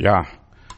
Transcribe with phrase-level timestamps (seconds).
[0.00, 0.26] Ja,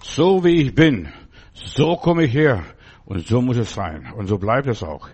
[0.03, 1.11] so wie ich bin,
[1.53, 2.63] so komme ich her
[3.05, 5.11] und so muss es sein und so bleibt es auch.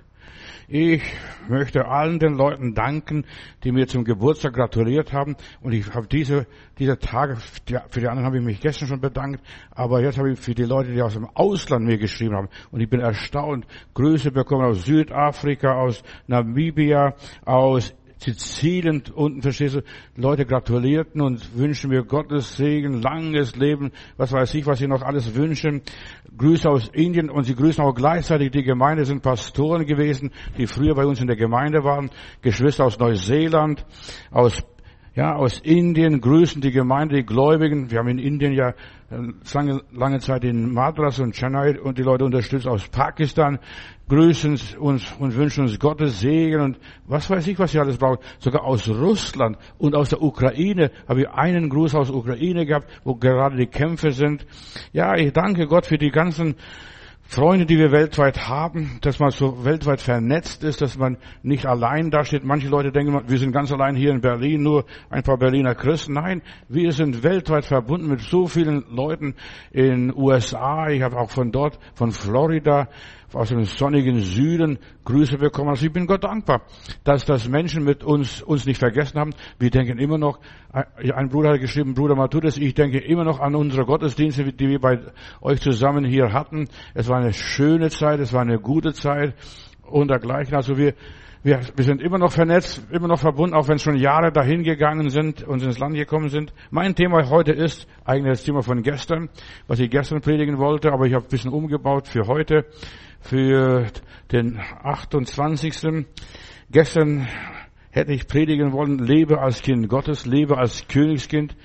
[0.68, 1.02] Ich
[1.48, 3.24] möchte allen den Leuten danken,
[3.64, 5.34] die mir zum Geburtstag gratuliert haben.
[5.60, 6.46] Und ich habe diese,
[6.78, 9.40] diese Tage, für die anderen habe ich mich gestern schon bedankt,
[9.72, 12.48] aber jetzt habe ich für die Leute, die aus dem Ausland mir geschrieben haben.
[12.70, 19.82] Und ich bin erstaunt, Grüße bekommen aus Südafrika, aus Namibia, aus Sizilien unten, verstehst du,
[20.16, 25.02] Leute gratulierten und wünschen mir Gottes Segen, langes Leben, was weiß ich, was sie noch
[25.02, 25.82] alles wünschen.
[26.36, 30.94] Grüße aus Indien und sie grüßen auch gleichzeitig die Gemeinde, sind Pastoren gewesen, die früher
[30.94, 32.10] bei uns in der Gemeinde waren,
[32.40, 33.84] Geschwister aus Neuseeland,
[34.30, 34.64] aus
[35.16, 37.90] ja, aus Indien grüßen die Gemeinde, die Gläubigen.
[37.90, 39.16] Wir haben in Indien ja äh,
[39.54, 43.58] lange, lange Zeit in Madras und Chennai und die Leute unterstützt aus Pakistan,
[44.10, 48.18] grüßen uns und wünschen uns Gottes Segen und was weiß ich, was sie alles brauchen.
[48.40, 53.14] Sogar aus Russland und aus der Ukraine habe ich einen Gruß aus Ukraine gehabt, wo
[53.14, 54.46] gerade die Kämpfe sind.
[54.92, 56.56] Ja, ich danke Gott für die ganzen
[57.28, 62.10] Freunde, die wir weltweit haben, dass man so weltweit vernetzt ist, dass man nicht allein
[62.10, 62.44] dasteht.
[62.44, 66.12] Manche Leute denken, wir sind ganz allein hier in Berlin, nur ein paar Berliner Christen.
[66.12, 69.34] Nein, wir sind weltweit verbunden mit so vielen Leuten
[69.72, 70.88] in USA.
[70.88, 72.88] Ich habe auch von dort, von Florida,
[73.36, 75.70] aus dem sonnigen Süden Grüße bekommen.
[75.70, 76.62] Also ich bin Gott dankbar,
[77.04, 79.34] dass das Menschen mit uns, uns nicht vergessen haben.
[79.58, 83.54] Wir denken immer noch, ein Bruder hat geschrieben, Bruder Matthäus, ich denke immer noch an
[83.54, 84.98] unsere Gottesdienste, die wir bei
[85.40, 86.68] euch zusammen hier hatten.
[86.94, 89.34] Es war eine schöne Zeit, es war eine gute Zeit
[89.82, 90.54] und dergleichen.
[90.54, 90.94] Also wir,
[91.42, 95.10] wir, wir sind immer noch vernetzt, immer noch verbunden, auch wenn schon Jahre dahin gegangen
[95.10, 96.52] sind und ins Land gekommen sind.
[96.70, 99.28] Mein Thema heute ist eigentlich das Thema von gestern,
[99.68, 102.66] was ich gestern predigen wollte, aber ich habe ein bisschen umgebaut für heute
[103.20, 103.86] für
[104.32, 106.06] den 28.
[106.70, 107.28] Gestern
[107.90, 111.56] hätte ich predigen wollen, lebe als Kind Gottes, lebe als Königskind,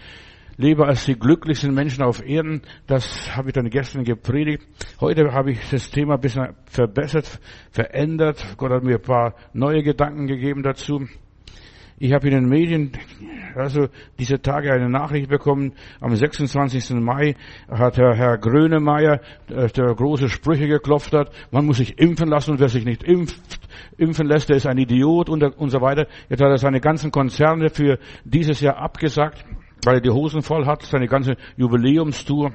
[0.57, 2.61] lebe als die glücklichsten Menschen auf Erden.
[2.87, 4.65] Das habe ich dann gestern gepredigt.
[4.99, 7.39] Heute habe ich das Thema ein bisschen verbessert,
[7.71, 8.55] verändert.
[8.57, 11.07] Gott hat mir ein paar neue Gedanken gegeben dazu.
[12.03, 12.93] Ich habe in den Medien,
[13.53, 13.85] also
[14.17, 15.73] diese Tage eine Nachricht bekommen.
[15.99, 16.99] Am 26.
[16.99, 17.35] Mai
[17.69, 21.31] hat Herr Grönemeyer, äh, der große Sprüche geklopft hat.
[21.51, 23.39] Man muss sich impfen lassen und wer sich nicht impft,
[23.99, 26.07] impfen lässt, der ist ein Idiot und, und so weiter.
[26.27, 29.45] Jetzt hat er seine ganzen Konzerne für dieses Jahr abgesagt,
[29.85, 32.51] weil er die Hosen voll hat, seine ganze Jubiläumstour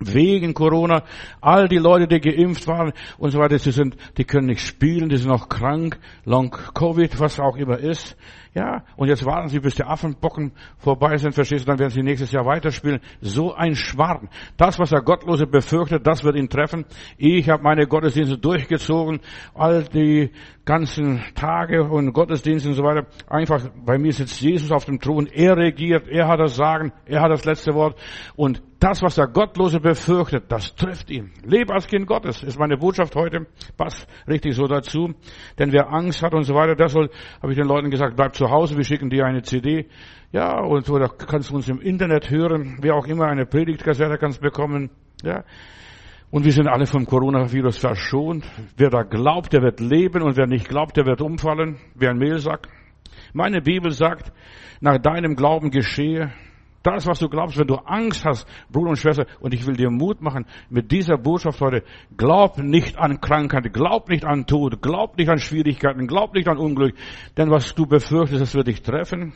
[0.00, 1.04] wegen Corona.
[1.40, 5.08] All die Leute, die geimpft waren und so weiter, die sind, die können nicht spielen,
[5.08, 8.16] die sind noch krank, Long Covid, was auch immer ist.
[8.54, 12.04] Ja, und jetzt warten sie, bis die Affenbocken vorbei sind, verstehst du, dann werden sie
[12.04, 13.00] nächstes Jahr weiterspielen.
[13.20, 14.28] So ein Schwarm.
[14.56, 16.84] Das, was der Gottlose befürchtet, das wird ihn treffen.
[17.16, 19.18] Ich habe meine Gottesdienste durchgezogen,
[19.54, 20.30] all die
[20.64, 23.06] ganzen Tage und Gottesdienste und so weiter.
[23.26, 27.22] Einfach, bei mir sitzt Jesus auf dem Thron, er regiert, er hat das Sagen, er
[27.22, 27.98] hat das letzte Wort.
[28.36, 31.32] Und das, was der Gottlose befürchtet, das trifft ihn.
[31.42, 33.46] Lebe als Kind Gottes, ist meine Botschaft heute.
[33.78, 35.14] Passt richtig so dazu.
[35.58, 37.08] Denn wer Angst hat und so weiter, das soll,
[37.40, 39.88] habe ich den Leuten gesagt, bleib zu Hause, wir schicken dir eine CD.
[40.32, 42.78] Ja, und so, da kannst du uns im Internet hören.
[42.80, 44.90] Wer auch immer eine Predigtkassette kannst bekommen.
[45.22, 45.44] Ja.
[46.30, 48.44] Und wir sind alle vom Coronavirus verschont.
[48.76, 52.18] Wer da glaubt, der wird leben und wer nicht glaubt, der wird umfallen, wie ein
[52.18, 52.68] Mehlsack.
[53.32, 54.32] Meine Bibel sagt,
[54.80, 56.32] nach deinem Glauben geschehe.
[56.84, 59.90] Das, was du glaubst, wenn du Angst hast, Bruder und Schwester, und ich will dir
[59.90, 61.82] Mut machen mit dieser Botschaft heute,
[62.16, 66.58] glaub nicht an Krankheit, glaub nicht an Tod, glaub nicht an Schwierigkeiten, glaub nicht an
[66.58, 66.94] Unglück,
[67.38, 69.32] denn was du befürchtest, das wird dich treffen.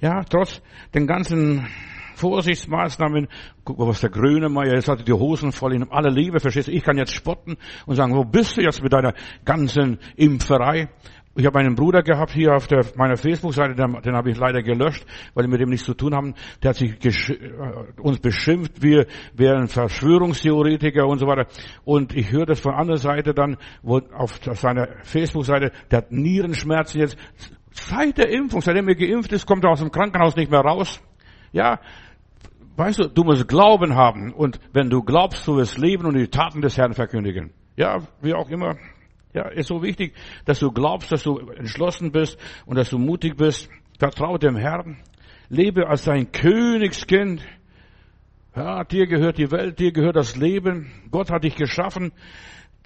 [0.00, 0.60] Ja, trotz
[0.94, 1.66] den ganzen
[2.14, 3.28] Vorsichtsmaßnahmen.
[3.64, 6.72] Guck mal, was der Grönemeyer jetzt hatte, die Hosen voll in aller Liebe, verstehst du?
[6.72, 9.14] Ich kann jetzt spotten und sagen, wo bist du jetzt mit deiner
[9.44, 10.88] ganzen Impferei?
[11.36, 14.62] Ich habe einen Bruder gehabt hier auf der, meiner Facebook-Seite, den, den habe ich leider
[14.62, 16.34] gelöscht, weil wir mit dem nichts zu tun haben.
[16.62, 17.50] Der hat sich äh,
[18.00, 21.46] uns beschimpft, wir wären Verschwörungstheoretiker und so weiter.
[21.84, 27.00] Und ich höre das von anderer Seite dann, wo auf seiner Facebook-Seite, der hat Nierenschmerzen
[27.00, 27.16] jetzt.
[27.72, 31.02] Seit der Impfung, seitdem er geimpft ist, kommt er aus dem Krankenhaus nicht mehr raus.
[31.50, 31.80] Ja,
[32.76, 34.32] weißt du, du musst Glauben haben.
[34.32, 37.52] Und wenn du glaubst, du wirst leben und die Taten des Herrn verkündigen.
[37.76, 38.76] Ja, wie auch immer.
[39.34, 40.14] Ja, ist so wichtig,
[40.44, 43.68] dass du glaubst, dass du entschlossen bist und dass du mutig bist.
[43.98, 44.98] Vertraue dem Herrn.
[45.48, 47.44] Lebe als dein Königskind.
[48.54, 50.92] Ja, dir gehört die Welt, dir gehört das Leben.
[51.10, 52.12] Gott hat dich geschaffen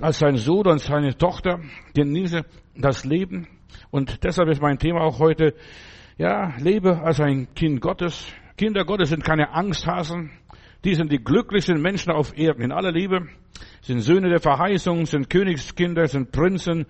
[0.01, 1.61] als sein Sohn und seine Tochter.
[1.95, 3.47] Genieße das Leben.
[3.91, 5.55] Und deshalb ist mein Thema auch heute,
[6.17, 8.33] ja, lebe als ein Kind Gottes.
[8.57, 10.31] Kinder Gottes sind keine Angsthasen.
[10.85, 13.27] Die sind die glücklichsten Menschen auf Erden in aller Liebe,
[13.83, 16.87] sind Söhne der Verheißung, sind Königskinder, sind Prinzen,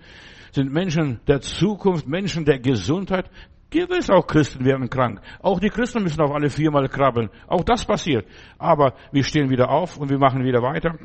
[0.51, 3.29] sind Menschen der Zukunft, Menschen der Gesundheit.
[3.71, 5.21] Gewiss, auch Christen werden krank.
[5.41, 7.29] Auch die Christen müssen auf alle viermal krabbeln.
[7.47, 8.25] Auch das passiert.
[8.57, 10.97] Aber wir stehen wieder auf und wir machen wieder weiter.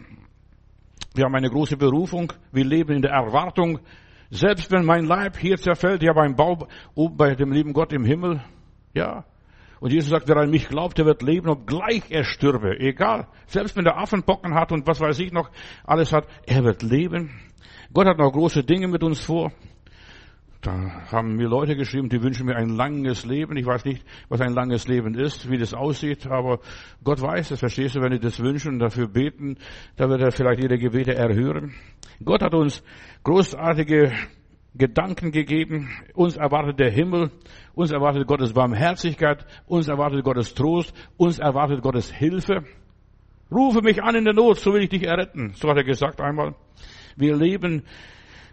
[1.15, 2.33] Wir haben eine große Berufung.
[2.53, 3.81] Wir leben in der Erwartung.
[4.31, 8.05] Selbst wenn mein Leib hier zerfällt, ja beim Bau, oben bei dem lieben Gott im
[8.05, 8.43] Himmel,
[8.95, 9.25] ja.
[9.85, 12.81] Und Jesus sagt, wer an mich glaubt, der wird leben, obgleich er stürbe.
[12.81, 13.29] Egal.
[13.47, 15.51] Selbst wenn der Affenpocken hat und was weiß ich noch
[15.85, 17.29] alles hat, er wird leben.
[17.93, 19.53] Gott hat noch große Dinge mit uns vor.
[20.63, 20.73] Da
[21.13, 23.59] haben mir Leute geschrieben, die wünschen mir ein langes Leben.
[23.59, 26.61] Ich weiß nicht, was ein langes Leben ist, wie das aussieht, aber
[27.03, 29.59] Gott weiß das, verstehst du, wenn die das wünschen und dafür beten,
[29.97, 31.75] da wird er vielleicht ihre Gebete erhören.
[32.25, 32.83] Gott hat uns
[33.23, 34.15] großartige
[34.75, 35.89] Gedanken gegeben.
[36.15, 37.31] Uns erwartet der Himmel,
[37.75, 42.65] uns erwartet Gottes Barmherzigkeit, uns erwartet Gottes Trost, uns erwartet Gottes Hilfe.
[43.51, 45.53] Rufe mich an in der Not, so will ich dich erretten.
[45.55, 46.55] So hat er gesagt einmal.
[47.17, 47.85] Wir leben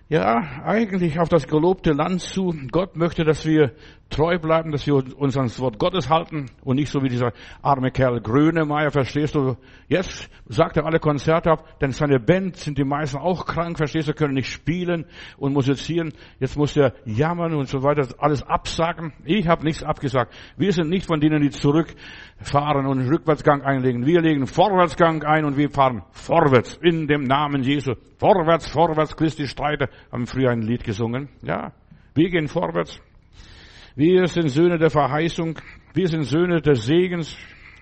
[0.09, 2.53] ja, eigentlich auf das gelobte Land zu.
[2.69, 3.71] Gott möchte, dass wir
[4.11, 7.91] treu bleiben, dass wir uns ans Wort Gottes halten und nicht so wie dieser arme
[7.91, 9.57] Kerl Grönemeyer, verstehst du?
[9.87, 14.09] Jetzt sagt er alle Konzerte ab, denn seine Band sind die meisten auch krank, verstehst
[14.09, 15.05] du, können nicht spielen
[15.37, 16.13] und musizieren.
[16.39, 19.13] Jetzt muss er jammern und so weiter, alles absagen.
[19.25, 20.33] Ich habe nichts abgesagt.
[20.57, 24.05] Wir sind nicht von denen, die zurückfahren und Rückwärtsgang einlegen.
[24.05, 27.93] Wir legen Vorwärtsgang ein und wir fahren vorwärts in dem Namen Jesu.
[28.17, 31.29] Vorwärts, vorwärts, Christi Streiter, haben früher ein Lied gesungen.
[31.41, 31.71] Ja,
[32.13, 33.01] wir gehen vorwärts.
[33.95, 35.59] Wir sind Söhne der Verheißung.
[35.93, 37.37] Wir sind Söhne des Segens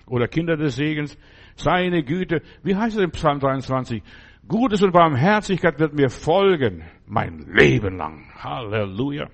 [0.06, 1.16] oder Kinder des Segens.
[1.54, 2.42] Seine Güte.
[2.62, 4.02] Wie heißt es im Psalm 23?
[4.48, 6.82] Gutes und Barmherzigkeit wird mir folgen.
[7.06, 8.24] Mein Leben lang.
[8.36, 9.28] Halleluja.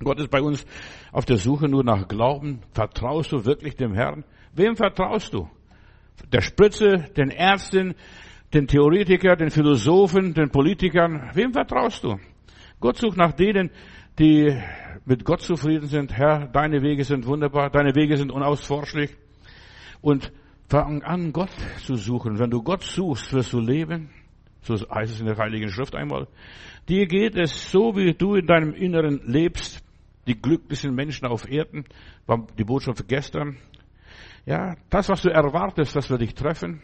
[0.00, 0.66] Gott ist bei uns
[1.12, 2.60] auf der Suche nur nach Glauben.
[2.72, 4.24] Vertraust du wirklich dem Herrn?
[4.54, 5.48] Wem vertraust du?
[6.30, 7.94] Der Spritze, den Ärzten,
[8.52, 11.30] den Theoretiker, den Philosophen, den Politikern.
[11.34, 12.18] Wem vertraust du?
[12.80, 13.70] Gott sucht nach denen,
[14.18, 14.60] die
[15.04, 16.12] mit Gott zufrieden sind.
[16.12, 19.16] Herr, deine Wege sind wunderbar, deine Wege sind unausforschlich.
[20.00, 20.32] Und
[20.68, 22.38] fang an, Gott zu suchen.
[22.38, 24.10] Wenn du Gott suchst, wirst du leben.
[24.62, 26.28] So heißt es in der Heiligen Schrift einmal.
[26.88, 29.82] Dir geht es so, wie du in deinem Inneren lebst.
[30.26, 31.84] Die glücklichsten Menschen auf Erden,
[32.26, 33.56] war die Botschaft gestern.
[34.46, 36.80] Ja, das, was du erwartest, das wird dich treffen.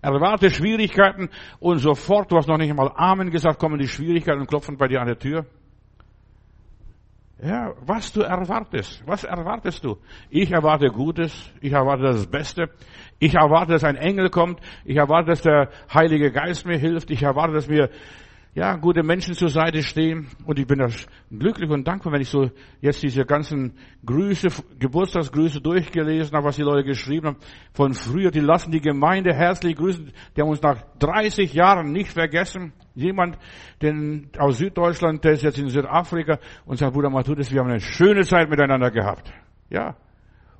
[0.00, 1.28] Erwarte Schwierigkeiten
[1.58, 4.88] und sofort, du hast noch nicht einmal Amen gesagt, kommen die Schwierigkeiten und klopfen bei
[4.88, 5.44] dir an der Tür.
[7.40, 9.00] Ja, was du erwartest.
[9.06, 9.96] Was erwartest du?
[10.28, 11.32] Ich erwarte Gutes.
[11.60, 12.70] Ich erwarte das Beste.
[13.20, 14.60] Ich erwarte, dass ein Engel kommt.
[14.84, 17.10] Ich erwarte, dass der Heilige Geist mir hilft.
[17.12, 17.90] Ich erwarte, dass mir
[18.58, 20.26] ja, gute Menschen zur Seite stehen.
[20.44, 20.84] Und ich bin
[21.30, 22.50] glücklich und dankbar, wenn ich so
[22.80, 23.74] jetzt diese ganzen
[24.04, 24.48] Grüße,
[24.80, 27.36] Geburtstagsgrüße durchgelesen habe, was die Leute geschrieben haben.
[27.72, 30.10] Von früher, die lassen die Gemeinde herzlich grüßen.
[30.36, 32.72] Die haben uns nach 30 Jahren nicht vergessen.
[32.96, 33.38] Jemand
[33.80, 37.80] den, aus Süddeutschland, der ist jetzt in Südafrika und sagt, Bruder Matthäus, wir haben eine
[37.80, 39.32] schöne Zeit miteinander gehabt.
[39.70, 39.96] Ja.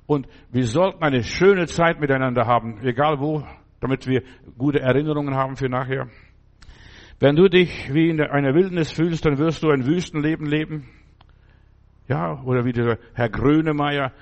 [0.05, 3.43] Und wir sollten eine schöne Zeit miteinander haben, egal wo,
[3.81, 4.23] damit wir
[4.57, 6.07] gute Erinnerungen haben für nachher.
[7.19, 10.87] Wenn du dich wie in einer Wildnis fühlst, dann wirst du ein Wüstenleben leben.
[12.07, 14.13] Ja, oder wie der Herr Grönemeyer,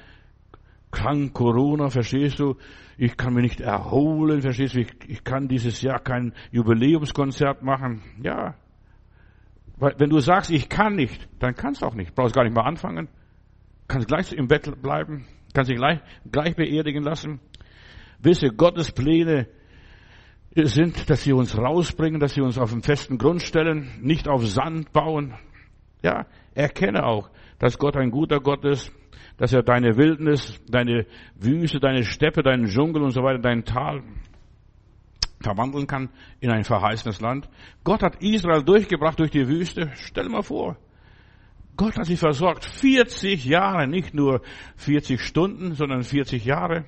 [0.92, 2.56] krank Corona, verstehst du?
[2.98, 4.80] Ich kann mich nicht erholen, verstehst du?
[4.80, 8.02] Ich, ich kann dieses Jahr kein Jubiläumskonzert machen.
[8.24, 8.56] Ja.
[9.78, 12.16] Weil, wenn du sagst, ich kann nicht, dann kannst du auch nicht.
[12.16, 13.10] Brauchst gar nicht mal anfangen.
[13.88, 15.28] Kannst gleich im Bett bleiben.
[15.54, 16.00] Kannst dich gleich,
[16.32, 17.40] gleich beerdigen lassen.
[18.20, 19.48] Wisse, Gottes Pläne
[20.66, 24.46] sind, dass sie uns rausbringen, dass sie uns auf den festen Grund stellen, nicht auf
[24.46, 25.36] Sand bauen.
[26.04, 28.92] Ja, erkenne auch, dass Gott ein guter Gott ist,
[29.38, 34.04] dass er deine Wildnis, deine Wüste, deine Steppe, deinen Dschungel und so weiter, dein Tal
[35.40, 36.10] verwandeln kann
[36.40, 37.48] in ein verheißenes Land.
[37.84, 39.92] Gott hat Israel durchgebracht durch die Wüste.
[39.96, 40.78] Stell mal vor.
[41.76, 42.66] Gott hat sie versorgt.
[42.66, 44.42] 40 Jahre, nicht nur
[44.78, 46.86] 40 Stunden, sondern 40 Jahre.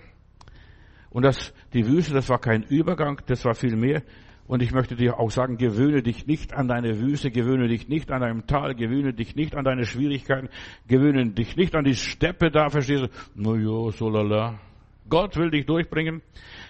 [1.12, 4.04] Und das, die Wüste, das war kein Übergang, das war viel mehr.
[4.48, 8.12] Und ich möchte dir auch sagen, gewöhne dich nicht an deine Wüste, gewöhne dich nicht
[8.12, 10.50] an deinem Tal, gewöhne dich nicht an deine Schwierigkeiten,
[10.88, 13.10] gewöhne dich nicht an die Steppe da, verstehst du?
[13.36, 14.60] No jo, so lala.
[15.08, 16.22] Gott will dich durchbringen.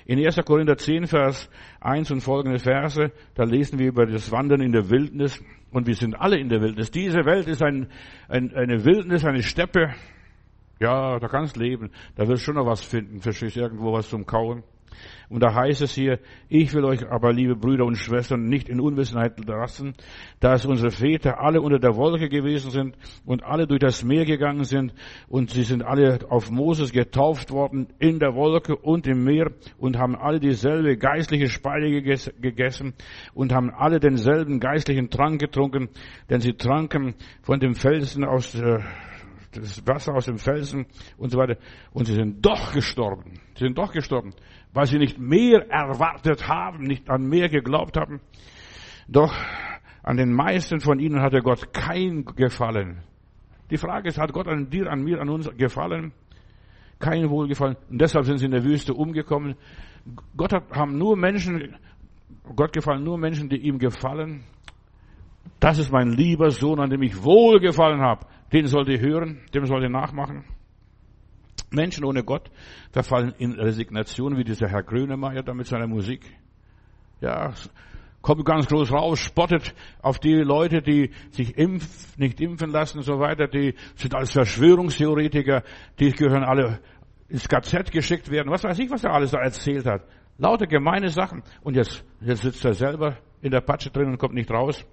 [0.05, 0.43] In 1.
[0.45, 1.49] Korinther 10, Vers
[1.81, 5.41] 1 und folgende Verse, da lesen wir über das Wandern in der Wildnis.
[5.71, 6.89] Und wir sind alle in der Wildnis.
[6.91, 7.87] Diese Welt ist ein,
[8.27, 9.93] ein, eine Wildnis, eine Steppe.
[10.79, 11.91] Ja, da kannst leben.
[12.15, 13.19] Da wirst du schon noch was finden.
[13.19, 14.63] Verstehst irgendwo was zum Kauen.
[15.29, 16.19] Und da heißt es hier,
[16.49, 19.93] ich will euch aber, liebe Brüder und Schwestern, nicht in Unwissenheit lassen,
[20.39, 24.63] dass unsere Väter alle unter der Wolke gewesen sind und alle durch das Meer gegangen
[24.63, 24.93] sind
[25.27, 29.97] und sie sind alle auf Moses getauft worden in der Wolke und im Meer und
[29.97, 32.01] haben alle dieselbe geistliche Speise
[32.41, 32.93] gegessen
[33.33, 35.89] und haben alle denselben geistlichen Trank getrunken,
[36.29, 38.83] denn sie tranken von dem Felsen aus der
[39.51, 40.85] das Wasser aus dem Felsen
[41.17, 41.57] und so weiter.
[41.91, 43.39] Und sie sind doch gestorben.
[43.55, 44.33] Sie sind doch gestorben,
[44.73, 48.21] weil sie nicht mehr erwartet haben, nicht an mehr geglaubt haben.
[49.07, 49.33] Doch
[50.03, 53.03] an den meisten von ihnen hatte Gott kein Gefallen.
[53.71, 56.11] Die Frage ist, hat Gott an dir, an mir, an uns gefallen?
[56.99, 57.77] Kein Wohlgefallen.
[57.89, 59.55] Und deshalb sind sie in der Wüste umgekommen.
[60.35, 61.75] Gott hat, haben nur Menschen,
[62.55, 64.43] Gott gefallen nur Menschen, die ihm gefallen.
[65.59, 68.25] Das ist mein lieber Sohn, an dem ich wohlgefallen habe.
[68.51, 70.43] Den sollt ihr hören, dem sollt ihr nachmachen.
[71.71, 72.49] Menschen ohne Gott
[72.91, 76.21] verfallen in Resignation, wie dieser Herr Grönemeyer da mit seiner Musik.
[77.21, 77.53] Ja,
[78.21, 83.03] kommt ganz groß raus, spottet auf die Leute, die sich impf, nicht impfen lassen und
[83.03, 85.63] so weiter, die sind als Verschwörungstheoretiker,
[85.99, 86.79] die gehören alle
[87.27, 88.51] ins KZ geschickt werden.
[88.51, 90.01] Was weiß ich, was er alles da erzählt hat.
[90.37, 91.43] Lauter gemeine Sachen.
[91.61, 94.85] Und jetzt, jetzt sitzt er selber in der Patsche drin und kommt nicht raus.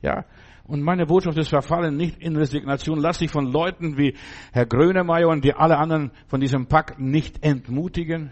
[0.00, 0.24] Ja.
[0.66, 2.98] Und meine Botschaft ist verfallen nicht in Resignation.
[2.98, 4.14] Lass dich von Leuten wie
[4.52, 8.30] Herr Grönemeyer und die alle anderen von diesem Pakt nicht entmutigen.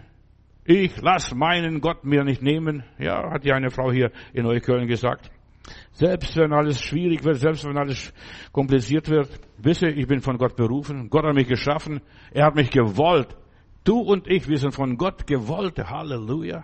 [0.65, 2.83] Ich lass meinen Gott mir nicht nehmen.
[2.97, 5.29] Ja, hat ja eine Frau hier in Neukölln gesagt.
[5.91, 8.13] Selbst wenn alles schwierig wird, selbst wenn alles
[8.51, 11.09] kompliziert wird, wisse, ich bin von Gott berufen.
[11.09, 12.01] Gott hat mich geschaffen.
[12.31, 13.35] Er hat mich gewollt.
[13.83, 15.77] Du und ich, wir sind von Gott gewollt.
[15.77, 16.63] Halleluja.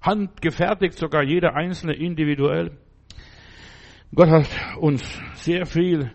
[0.00, 2.78] Handgefertigt sogar jeder Einzelne individuell.
[4.14, 4.46] Gott hat
[4.78, 5.02] uns
[5.34, 6.12] sehr viel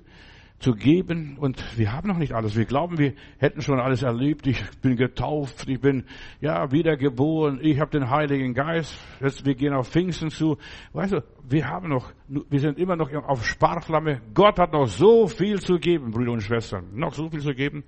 [0.60, 2.56] zu geben und wir haben noch nicht alles.
[2.56, 4.48] Wir glauben, wir hätten schon alles erlebt.
[4.48, 6.06] Ich bin getauft, ich bin
[6.40, 8.98] ja wiedergeboren, ich habe den Heiligen Geist.
[9.20, 10.58] Jetzt wir gehen auf Pfingsten zu.
[10.94, 14.22] Weißt du, wir haben noch, wir sind immer noch auf Sparflamme.
[14.34, 17.84] Gott hat noch so viel zu geben, Brüder und Schwestern, noch so viel zu geben.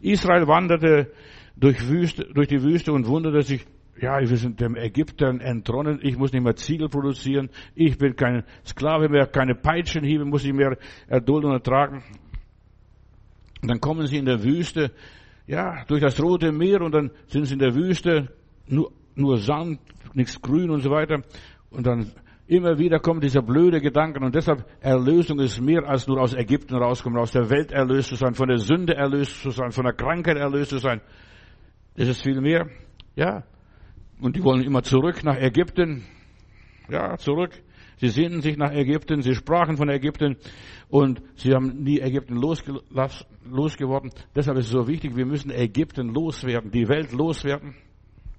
[0.00, 1.12] Israel wanderte
[1.56, 3.66] durch, Wüste, durch die Wüste und wunderte sich,
[4.00, 8.44] ja, wir sind dem Ägyptern entronnen, ich muss nicht mehr Ziegel produzieren, ich bin kein
[8.64, 10.76] Sklave mehr, keine Peitschenhiebe muss ich mehr
[11.08, 12.02] erdulden und ertragen.
[13.60, 14.92] Und dann kommen sie in der Wüste,
[15.46, 18.28] ja, durch das Rote Meer und dann sind sie in der Wüste,
[18.68, 19.80] nur, nur Sand,
[20.14, 21.22] nichts Grün und so weiter.
[21.70, 22.12] Und dann
[22.46, 26.76] immer wieder kommt dieser blöde Gedanken und deshalb Erlösung ist mehr als nur aus Ägypten
[26.76, 29.94] rauskommen, aus der Welt erlöst zu sein, von der Sünde erlöst zu sein, von der
[29.94, 31.00] Krankheit erlöst zu sein.
[31.96, 32.68] Das ist viel mehr.
[33.16, 33.44] Ja,
[34.20, 36.04] und die wollen immer zurück nach Ägypten.
[36.88, 37.52] Ja, zurück.
[37.98, 40.36] Sie sehnten sich nach Ägypten, sie sprachen von Ägypten
[40.88, 44.12] und sie haben nie Ägypten losgeworden.
[44.36, 47.74] Deshalb ist es so wichtig, wir müssen Ägypten loswerden, die Welt loswerden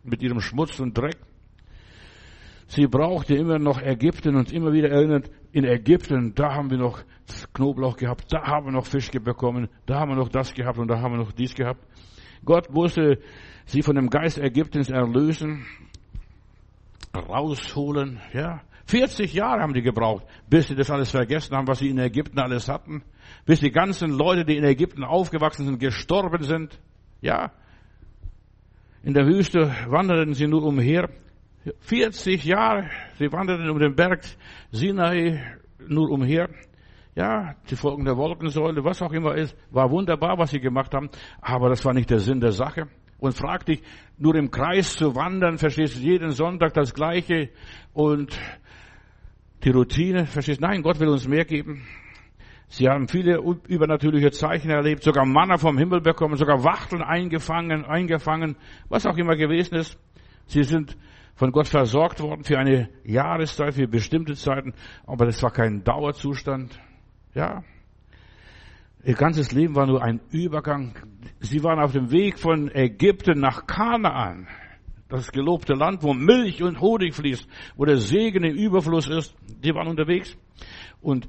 [0.04, 1.18] mit ihrem Schmutz und Dreck.
[2.68, 7.04] Sie brauchte immer noch Ägypten und immer wieder erinnert, in Ägypten, da haben wir noch
[7.54, 10.88] Knoblauch gehabt, da haben wir noch Fisch bekommen, da haben wir noch das gehabt und
[10.88, 11.84] da haben wir noch dies gehabt.
[12.46, 13.20] Gott musste
[13.66, 15.66] sie von dem Geist Ägyptens erlösen,
[17.16, 18.62] rausholen, ja.
[18.86, 22.40] 40 Jahre haben die gebraucht, bis sie das alles vergessen haben, was sie in Ägypten
[22.40, 23.04] alles hatten.
[23.46, 26.80] Bis die ganzen Leute, die in Ägypten aufgewachsen sind, gestorben sind.
[27.22, 27.52] Ja.
[29.04, 31.10] In der Wüste wanderten sie nur umher.
[31.82, 34.24] 40 Jahre, sie wanderten um den Berg
[34.72, 35.40] Sinai
[35.88, 36.50] nur umher.
[37.20, 41.10] Ja, die Folgen der Wolkensäule, was auch immer ist, war wunderbar, was sie gemacht haben,
[41.42, 43.84] aber das war nicht der Sinn der Sache und frag dich,
[44.18, 47.50] nur im Kreis zu wandern, verstehst du jeden Sonntag das Gleiche
[47.92, 48.40] und
[49.66, 50.66] die Routine, verstehst du?
[50.66, 51.86] Nein, Gott will uns mehr geben.
[52.70, 58.56] Sie haben viele übernatürliche Zeichen erlebt, sogar Manna vom Himmel bekommen, sogar Wachteln eingefangen, eingefangen,
[58.88, 60.00] was auch immer gewesen ist.
[60.46, 60.96] Sie sind
[61.36, 64.74] von Gott versorgt worden für eine Jahreszeit, für bestimmte Zeiten,
[65.06, 66.80] aber das war kein Dauerzustand.
[67.34, 67.64] Ja,
[69.04, 70.94] Ihr ganzes Leben war nur ein Übergang.
[71.40, 74.48] Sie waren auf dem Weg von Ägypten nach Kanaan.
[75.08, 79.34] Das gelobte Land, wo Milch und Honig fließt, wo der Segen im Überfluss ist.
[79.64, 80.38] Die waren unterwegs.
[81.02, 81.28] Und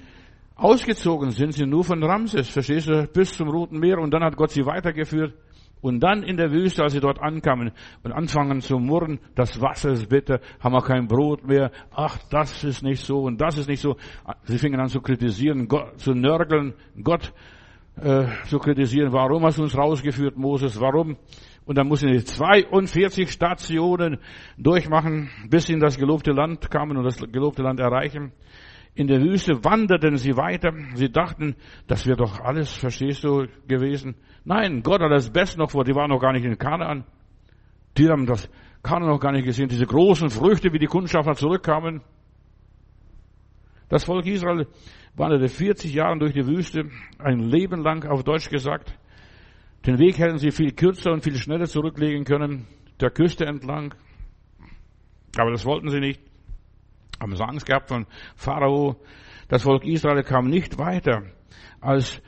[0.57, 3.99] ausgezogen sind sie nur von Ramses, verstehst du, bis zum Roten Meer.
[3.99, 5.35] Und dann hat Gott sie weitergeführt.
[5.81, 7.73] Und dann in der Wüste, als sie dort ankamen
[8.03, 12.65] und anfangen zu murren, das Wasser ist bitter, haben wir kein Brot mehr, ach, das
[12.65, 13.97] ist nicht so und das ist nicht so.
[14.45, 16.75] Sie fingen an zu kritisieren, Gott, zu nörgeln.
[17.03, 17.33] Gott
[17.97, 19.13] äh, zu kritisieren.
[19.13, 20.81] Warum hast du uns rausgeführt, Moses?
[20.81, 21.17] Warum?
[21.65, 24.19] Und dann mussten sie 42 Stationen
[24.57, 28.33] durchmachen, bis sie in das gelobte Land kamen und das gelobte Land erreichen.
[28.95, 30.73] In der Wüste wanderten sie weiter.
[30.95, 31.55] Sie dachten,
[31.87, 34.17] das wäre doch alles, verstehst du, gewesen.
[34.45, 35.85] Nein, Gott hat das Beste noch vor.
[35.85, 37.05] Die waren noch gar nicht in Kanaan.
[37.97, 38.51] Die haben das
[38.83, 39.69] Kanaan noch gar nicht gesehen.
[39.69, 42.03] Diese großen Früchte, wie die Kundschafter zurückkamen.
[43.89, 44.67] Das Volk Israel
[45.15, 48.97] wanderte 40 Jahre durch die Wüste, ein Leben lang auf Deutsch gesagt.
[49.87, 52.67] Den Weg hätten sie viel kürzer und viel schneller zurücklegen können,
[53.01, 53.95] der Küste entlang.
[55.37, 56.21] Aber das wollten sie nicht.
[57.21, 58.97] Haben sie Angst gehabt von Pharao.
[59.49, 61.23] Das Volk Israel kam nicht weiter
[61.81, 62.23] als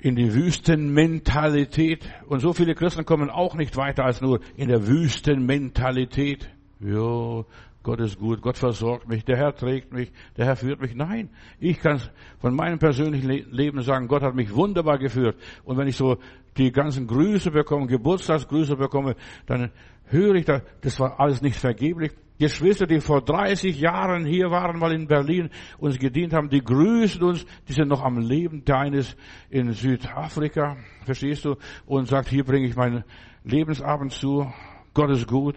[0.00, 2.08] in die Wüstenmentalität.
[2.26, 6.50] Und so viele Christen kommen auch nicht weiter als nur in der Wüstenmentalität.
[6.80, 7.44] Ja,
[7.82, 10.94] Gott ist gut, Gott versorgt mich, der Herr trägt mich, der Herr führt mich.
[10.94, 11.28] Nein,
[11.60, 12.00] ich kann
[12.38, 15.36] von meinem persönlichen Leben sagen, Gott hat mich wunderbar geführt.
[15.64, 16.16] Und wenn ich so
[16.56, 19.16] die ganzen Grüße bekomme, Geburtstagsgrüße bekomme,
[19.46, 19.70] dann
[20.06, 22.12] höre ich, das war alles nicht vergeblich.
[22.38, 27.22] Geschwister, die vor 30 Jahren hier waren, mal in Berlin, uns gedient haben, die grüßen
[27.22, 28.64] uns, die sind noch am Leben.
[28.64, 29.16] Der eine ist
[29.50, 33.04] in Südafrika, verstehst du, und sagt, hier bringe ich meinen
[33.44, 34.52] Lebensabend zu.
[34.94, 35.56] Gott ist gut,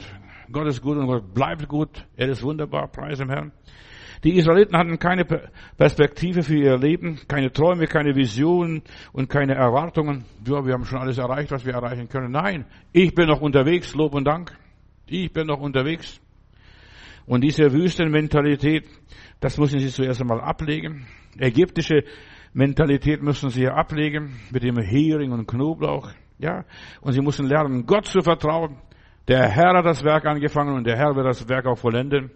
[0.51, 2.05] Gott ist gut und Gott bleibt gut.
[2.15, 3.51] Er ist wunderbar, preis dem Herrn.
[4.23, 8.81] Die Israeliten hatten keine Perspektive für ihr Leben, keine Träume, keine Visionen
[9.13, 10.25] und keine Erwartungen.
[10.45, 12.31] Ja, wir haben schon alles erreicht, was wir erreichen können.
[12.31, 14.57] Nein, ich bin noch unterwegs, Lob und Dank.
[15.05, 16.19] Ich bin noch unterwegs.
[17.27, 18.85] Und diese Wüstenmentalität,
[19.41, 21.05] das müssen sie zuerst einmal ablegen.
[21.37, 22.03] Ägyptische
[22.53, 26.09] Mentalität müssen sie ablegen mit dem Hering und Knoblauch.
[26.39, 26.63] Ja,
[27.01, 28.77] und sie müssen lernen, Gott zu vertrauen.
[29.27, 32.31] Der Herr hat das Werk angefangen und der Herr wird das Werk auch vollenden.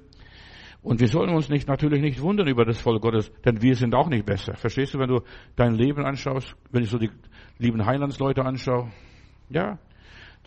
[0.81, 3.95] Und wir sollen uns nicht, natürlich nicht wundern über das Volk Gottes, denn wir sind
[3.95, 4.55] auch nicht besser.
[4.55, 5.21] Verstehst du, wenn du
[5.55, 7.11] dein Leben anschaust, wenn ich so die
[7.59, 8.91] lieben Heilandsleute anschaue?
[9.49, 9.77] Ja,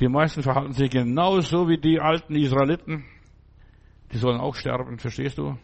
[0.01, 3.05] die meisten verhalten sich genauso wie die alten Israeliten.
[4.13, 5.57] Die sollen auch sterben, verstehst du?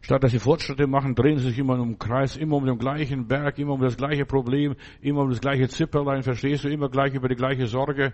[0.00, 2.76] Statt dass sie Fortschritte machen, drehen sie sich immer um den Kreis, immer um den
[2.76, 6.68] gleichen Berg, immer um das gleiche Problem, immer um das gleiche Zipperlein, verstehst du?
[6.68, 8.12] Immer gleich über die gleiche Sorge.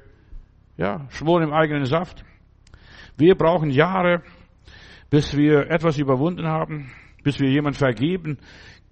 [0.76, 2.24] Ja, schmoren im eigenen Saft.
[3.16, 4.22] Wir brauchen Jahre,
[5.08, 6.90] bis wir etwas überwunden haben,
[7.24, 8.38] bis wir jemand vergeben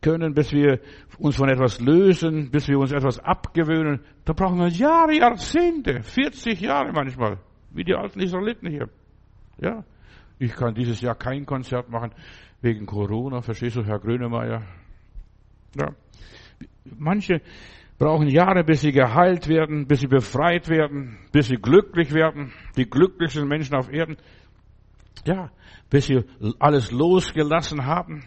[0.01, 0.81] können, bis wir
[1.19, 4.01] uns von etwas lösen, bis wir uns etwas abgewöhnen.
[4.25, 7.39] Da brauchen wir Jahre, Jahrzehnte, 40 Jahre manchmal,
[7.71, 8.89] wie die alten Israeliten hier.
[9.61, 9.85] Ja,
[10.39, 12.13] ich kann dieses Jahr kein Konzert machen
[12.61, 14.63] wegen Corona, verstehst du, Herr Grönemeyer?
[15.79, 15.89] Ja.
[16.99, 17.41] Manche
[17.99, 22.89] brauchen Jahre, bis sie geheilt werden, bis sie befreit werden, bis sie glücklich werden, die
[22.89, 24.17] glücklichsten Menschen auf Erden.
[25.27, 25.51] Ja,
[25.91, 26.25] bis sie
[26.59, 28.25] alles losgelassen haben,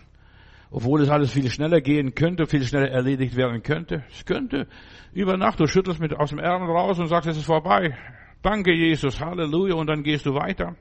[0.72, 4.04] obwohl es alles viel schneller gehen könnte, viel schneller erledigt werden könnte.
[4.10, 4.68] Es könnte
[5.14, 7.96] über Nacht, du schüttelst mit aus dem Ärmel raus und sagst, es ist vorbei.
[8.42, 10.76] Danke, Jesus, Halleluja, und dann gehst du weiter.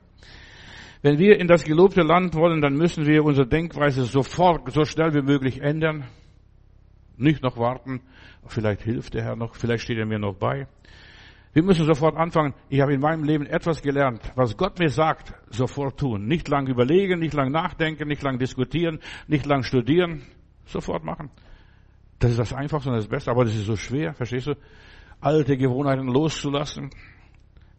[1.01, 5.13] Wenn wir in das gelobte Land wollen, dann müssen wir unsere Denkweise sofort, so schnell
[5.13, 6.05] wie möglich ändern.
[7.15, 8.01] Nicht noch warten.
[8.47, 9.55] Vielleicht hilft der Herr noch.
[9.55, 10.67] Vielleicht steht er mir noch bei.
[11.53, 12.53] Wir müssen sofort anfangen.
[12.69, 14.21] Ich habe in meinem Leben etwas gelernt.
[14.35, 16.27] Was Gott mir sagt, sofort tun.
[16.27, 20.23] Nicht lang überlegen, nicht lang nachdenken, nicht lang diskutieren, nicht lang studieren.
[20.65, 21.29] Sofort machen.
[22.19, 23.31] Das ist das Einfachste und das Beste.
[23.31, 24.13] Aber das ist so schwer.
[24.13, 24.55] Verstehst du?
[25.21, 26.89] Alte Gewohnheiten loszulassen.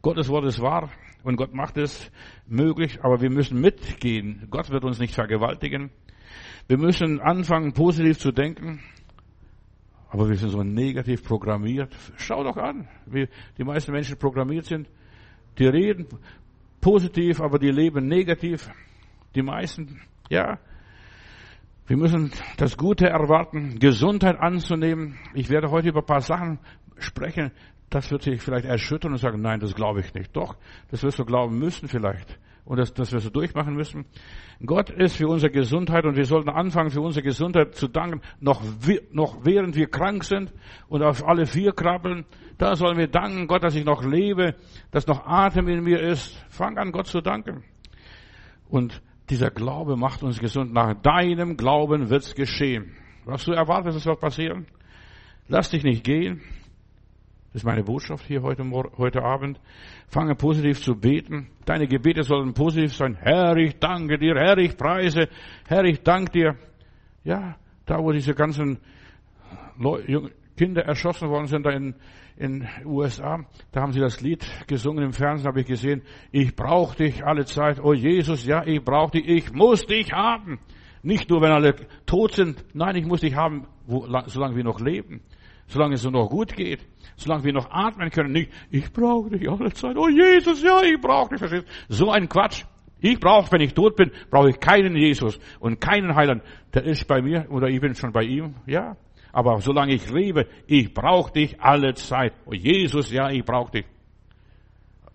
[0.03, 0.91] Gottes Wort ist wahr.
[1.23, 2.11] Und Gott macht es
[2.47, 4.47] möglich, aber wir müssen mitgehen.
[4.51, 5.91] Gott wird uns nicht vergewaltigen.
[6.67, 8.81] Wir müssen anfangen, positiv zu denken.
[10.09, 11.95] Aber wir sind so negativ programmiert.
[12.17, 13.29] Schau doch an, wie
[13.59, 14.89] die meisten Menschen programmiert sind.
[15.59, 16.07] Die reden
[16.81, 18.71] positiv, aber die leben negativ.
[19.35, 20.59] Die meisten, ja.
[21.87, 25.19] Wir müssen das Gute erwarten, Gesundheit anzunehmen.
[25.35, 26.61] Ich werde heute über ein paar Sachen
[26.99, 27.51] sprechen,
[27.91, 30.35] das wird sich vielleicht erschüttern und sagen, nein, das glaube ich nicht.
[30.37, 30.57] Doch,
[30.91, 32.39] das wirst du glauben müssen vielleicht.
[32.65, 34.05] Und das, das wirst du durchmachen müssen.
[34.65, 38.63] Gott ist für unsere Gesundheit und wir sollten anfangen, für unsere Gesundheit zu danken, noch,
[39.11, 40.53] noch während wir krank sind
[40.89, 42.27] und auf alle vier krabbeln.
[42.59, 44.55] Da sollen wir danken, Gott, dass ich noch lebe,
[44.93, 46.37] dass noch Atem in mir ist.
[46.49, 47.65] Fang an, Gott zu danken.
[48.69, 50.73] Und dieser Glaube macht uns gesund.
[50.73, 52.93] Nach deinem Glauben wird's geschehen.
[53.25, 54.67] Was du erwartest, es wird passieren.
[55.49, 56.41] Lass dich nicht gehen.
[57.53, 58.65] Das ist meine Botschaft hier heute,
[58.97, 59.59] heute Abend.
[60.07, 61.49] Fange positiv zu beten.
[61.65, 63.17] Deine Gebete sollen positiv sein.
[63.21, 64.37] Herr, ich danke dir.
[64.37, 65.29] Herr, ich preise.
[65.67, 66.57] Herr, ich danke dir.
[67.25, 68.79] Ja, da wo diese ganzen
[70.57, 71.97] Kinder erschossen worden sind, da in,
[72.37, 76.03] in USA, da haben sie das Lied gesungen im Fernsehen, habe ich gesehen.
[76.31, 77.81] Ich brauche dich alle Zeit.
[77.83, 79.27] Oh Jesus, ja, ich brauche dich.
[79.27, 80.61] Ich muss dich haben.
[81.03, 81.75] Nicht nur, wenn alle
[82.07, 82.65] tot sind.
[82.75, 85.23] Nein, ich muss dich haben, wo, solange wir noch leben.
[85.71, 86.81] Solange es noch gut geht
[87.21, 89.97] solange wir noch atmen können, nicht, ich brauche dich alle Zeit.
[89.97, 91.39] Oh Jesus, ja, ich brauche dich.
[91.39, 91.67] Verstehst?
[91.89, 92.65] So ein Quatsch.
[93.01, 96.43] Ich brauche, wenn ich tot bin, brauche ich keinen Jesus und keinen Heiland.
[96.75, 98.55] Der ist bei mir oder ich bin schon bei ihm.
[98.67, 98.97] Ja.
[99.33, 102.35] Aber solange ich lebe, ich brauche dich alle Zeit.
[102.47, 103.87] Oh Jesus, ja, ich brauche dich.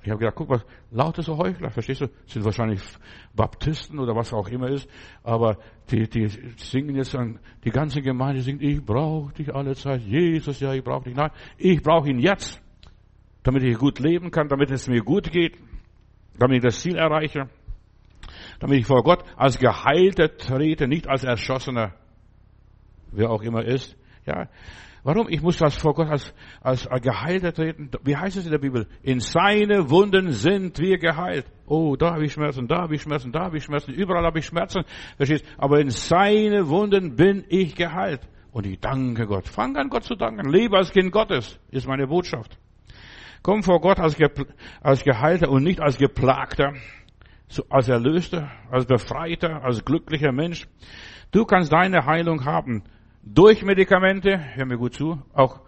[0.05, 2.07] Ich habe gedacht, guck mal, lauter so Heuchler, verstehst du?
[2.27, 2.79] Sind wahrscheinlich
[3.33, 4.87] Baptisten oder was auch immer ist,
[5.23, 5.57] aber
[5.89, 7.17] die, die singen jetzt,
[7.63, 11.15] die ganze Gemeinde singt, ich brauche dich alle Zeit, Jesus, ja, ich brauche dich.
[11.15, 12.61] Nein, ich brauche ihn jetzt,
[13.41, 15.57] damit ich gut leben kann, damit es mir gut geht,
[16.37, 17.49] damit ich das Ziel erreiche,
[18.59, 21.95] damit ich vor Gott als Geheilter trete, nicht als Erschossener,
[23.11, 23.97] wer auch immer ist.
[24.27, 24.49] Ja,
[25.05, 25.27] Warum?
[25.29, 27.91] Ich muss das vor Gott als, als Geheilter treten.
[28.03, 28.87] Wie heißt es in der Bibel?
[29.03, 31.45] In seine Wunden sind wir geheilt.
[31.67, 34.39] Oh, da habe ich Schmerzen, da habe ich Schmerzen, da habe ich Schmerzen, überall habe
[34.39, 34.81] ich Schmerzen.
[35.15, 35.45] Verstehst?
[35.59, 38.21] Aber in seine Wunden bin ich geheilt.
[38.51, 39.47] Und ich danke Gott.
[39.47, 40.49] Fang an, Gott zu danken.
[40.49, 42.57] Lebe als Kind Gottes, ist meine Botschaft.
[43.43, 44.17] Komm vor Gott als,
[44.81, 46.73] als Geheilter und nicht als Geplagter,
[47.69, 50.65] als Erlöster, als Befreiter, als glücklicher Mensch.
[51.29, 52.81] Du kannst deine Heilung haben
[53.25, 55.61] durch Medikamente, hör mir gut zu, auch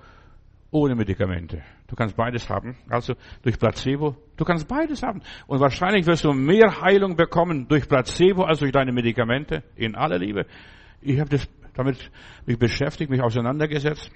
[0.72, 1.64] ohne Medikamente.
[1.88, 2.78] Du kannst beides haben.
[2.90, 4.16] Also durch Placebo.
[4.36, 5.22] Du kannst beides haben.
[5.48, 9.64] Und wahrscheinlich wirst du mehr Heilung bekommen durch Placebo als durch deine Medikamente.
[9.76, 10.46] In aller Liebe.
[11.02, 12.12] Ich habe das damit
[12.46, 14.12] mich beschäftigt, mich auseinandergesetzt.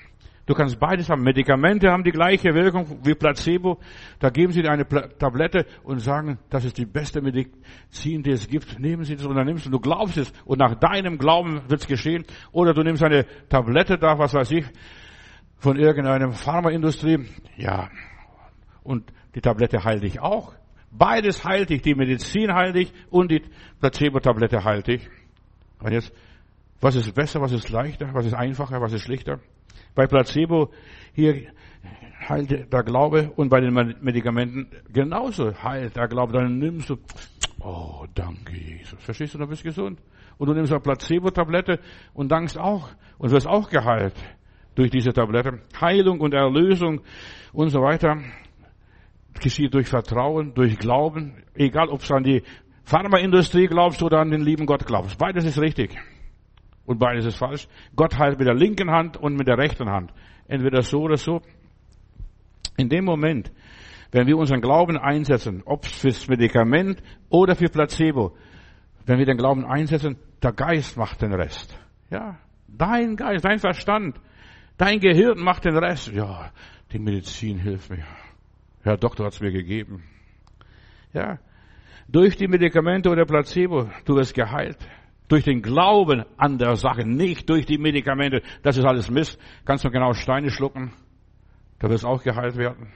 [0.45, 1.23] Du kannst beides haben.
[1.23, 3.79] Medikamente haben die gleiche Wirkung wie Placebo.
[4.19, 8.47] Da geben sie dir eine Tablette und sagen, das ist die beste Medizin, die es
[8.47, 8.79] gibt.
[8.79, 11.81] Nehmen Sie das und dann nimmst du, du glaubst es und nach deinem Glauben wird
[11.81, 12.25] es geschehen.
[12.51, 14.65] Oder du nimmst eine Tablette da, was weiß ich,
[15.57, 17.25] von irgendeiner Pharmaindustrie.
[17.57, 17.89] Ja.
[18.83, 20.53] Und die Tablette heilt dich auch.
[20.91, 21.83] Beides heilt dich.
[21.83, 23.43] Die Medizin heilt dich und die
[23.79, 25.07] Placebo-Tablette heilt dich.
[25.79, 26.11] Und jetzt,
[26.81, 29.39] was ist besser, was ist leichter, was ist einfacher, was ist schlichter?
[29.93, 30.71] Bei Placebo
[31.13, 31.47] hier
[32.27, 36.33] heilt der Glaube und bei den Medikamenten genauso heilt der Glaube.
[36.33, 36.97] Dann nimmst du,
[37.59, 39.01] oh, danke Jesus.
[39.03, 39.99] Verstehst du, du bist gesund.
[40.37, 41.79] Und du nimmst eine Placebo-Tablette
[42.13, 44.15] und dankst auch und wirst auch geheilt
[44.75, 45.59] durch diese Tablette.
[45.79, 47.01] Heilung und Erlösung
[47.53, 48.17] und so weiter
[49.39, 52.43] geschieht durch Vertrauen, durch Glauben, egal ob es an die
[52.83, 55.17] Pharmaindustrie glaubst oder an den lieben Gott glaubst.
[55.17, 55.97] Beides ist richtig.
[56.85, 57.67] Und beides ist falsch.
[57.95, 60.11] Gott heilt mit der linken Hand und mit der rechten Hand.
[60.47, 61.41] Entweder so oder so.
[62.77, 63.51] In dem Moment,
[64.11, 68.35] wenn wir unseren Glauben einsetzen, ob fürs Medikament oder für Placebo,
[69.05, 71.77] wenn wir den Glauben einsetzen, der Geist macht den Rest.
[72.09, 74.19] Ja, dein Geist, dein Verstand,
[74.77, 76.11] dein Gehirn macht den Rest.
[76.11, 76.51] Ja,
[76.91, 78.05] die Medizin hilft mir.
[78.83, 80.03] Herr Doktor hat es mir gegeben.
[81.13, 81.39] Ja,
[82.07, 84.77] durch die Medikamente oder Placebo, du wirst geheilt.
[85.31, 88.41] Durch den Glauben an der Sache, nicht durch die Medikamente.
[88.63, 89.39] Das ist alles Mist.
[89.63, 90.91] Kannst du genau Steine schlucken.
[91.79, 92.91] Da wirst auch geheilt werden.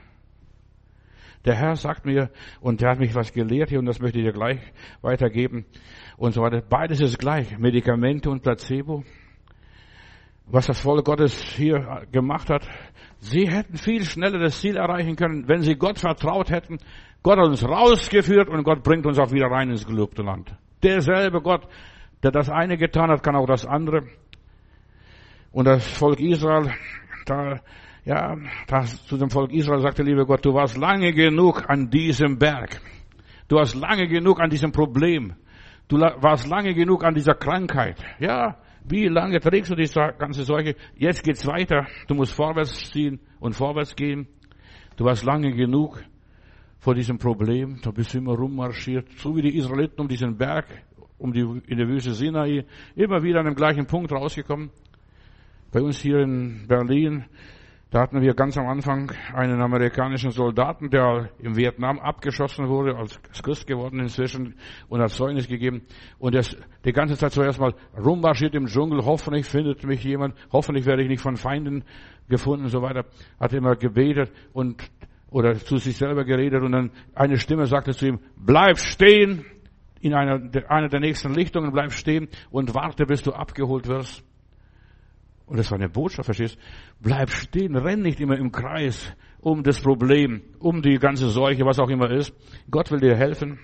[1.46, 2.28] Der Herr sagt mir,
[2.60, 4.60] und der hat mich was gelehrt hier, und das möchte ich dir gleich
[5.00, 5.64] weitergeben,
[6.18, 6.60] und so weiter.
[6.60, 7.56] Beides ist gleich.
[7.56, 9.02] Medikamente und Placebo.
[10.44, 12.68] Was das Volk Gottes hier gemacht hat,
[13.18, 16.80] sie hätten viel schneller das Ziel erreichen können, wenn sie Gott vertraut hätten.
[17.22, 20.54] Gott hat uns rausgeführt und Gott bringt uns auch wieder rein ins gelobte Land.
[20.82, 21.66] Derselbe Gott,
[22.22, 24.04] der das eine getan hat, kann auch das andere.
[25.52, 26.72] Und das Volk Israel,
[27.24, 27.60] da,
[28.04, 32.38] ja, das, zu dem Volk Israel sagte, liebe Gott, du warst lange genug an diesem
[32.38, 32.80] Berg.
[33.48, 35.34] Du warst lange genug an diesem Problem.
[35.88, 38.02] Du warst lange genug an dieser Krankheit.
[38.18, 40.76] Ja, wie lange trägst du diese ganze Seuche?
[40.96, 41.86] Jetzt geht's weiter.
[42.08, 44.26] Du musst vorwärts ziehen und vorwärts gehen.
[44.96, 46.02] Du warst lange genug
[46.78, 47.80] vor diesem Problem.
[47.82, 49.10] Da bist du immer rummarschiert.
[49.18, 50.66] So wie die Israeliten um diesen Berg
[51.18, 54.70] um die, in der Wüste Sinai, immer wieder an dem gleichen Punkt rausgekommen.
[55.72, 57.24] Bei uns hier in Berlin,
[57.90, 63.20] da hatten wir ganz am Anfang einen amerikanischen Soldaten, der im Vietnam abgeschossen wurde, als
[63.42, 64.54] Christ geworden inzwischen
[64.88, 65.82] und hat Zeugnis gegeben.
[66.18, 66.44] Und er
[66.84, 71.08] die ganze Zeit zuerst mal rummarschiert im Dschungel, hoffentlich findet mich jemand, hoffentlich werde ich
[71.08, 71.84] nicht von Feinden
[72.28, 73.04] gefunden und so weiter.
[73.38, 74.82] Hat immer gebetet und
[75.30, 79.44] oder zu sich selber geredet und dann eine Stimme sagte zu ihm, bleib stehen,
[80.00, 84.24] in einer, einer der nächsten Lichtungen, bleib stehen und warte, bis du abgeholt wirst.
[85.46, 86.58] Und das war eine Botschaft, verstehst?
[87.00, 91.78] Bleib stehen, renn nicht immer im Kreis um das Problem, um die ganze Seuche, was
[91.78, 92.34] auch immer ist.
[92.68, 93.60] Gott will dir helfen.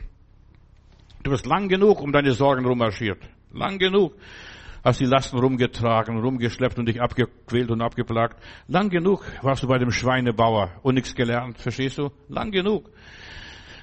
[1.25, 3.19] Du bist lang genug um deine Sorgen rummarschiert.
[3.53, 4.15] Lang genug.
[4.85, 8.43] Hast die Lasten rumgetragen, rumgeschleppt und dich abgequält und abgeplagt.
[8.67, 12.11] Lang genug warst du bei dem Schweinebauer und nichts gelernt, verstehst du?
[12.29, 12.91] Lang genug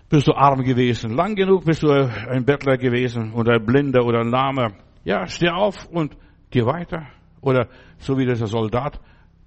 [0.09, 1.15] bist du arm gewesen.
[1.15, 4.73] Lang genug bist du ein Bettler gewesen oder ein Blinder oder ein Lahmer.
[5.03, 6.17] Ja, steh auf und
[6.49, 7.07] geh weiter.
[7.41, 7.67] Oder
[7.99, 8.99] so wie dieser Soldat,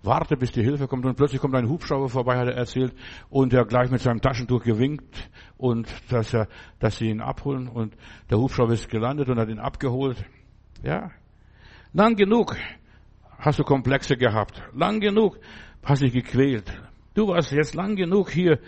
[0.03, 2.95] warte bis die Hilfe kommt und plötzlich kommt ein Hubschrauber vorbei, hat er erzählt,
[3.29, 6.49] und er gleich mit seinem Taschentuch gewinkt und dass er,
[6.79, 7.97] dass sie ihn abholen und
[8.31, 10.25] der Hubschrauber ist gelandet und hat ihn abgeholt.
[10.83, 11.11] Ja.
[11.93, 12.57] Lang genug
[13.39, 14.63] hast du Komplexe gehabt.
[14.73, 15.39] Lang genug
[15.85, 16.73] hast dich gequält.
[17.15, 18.59] Du warst jetzt lang genug hier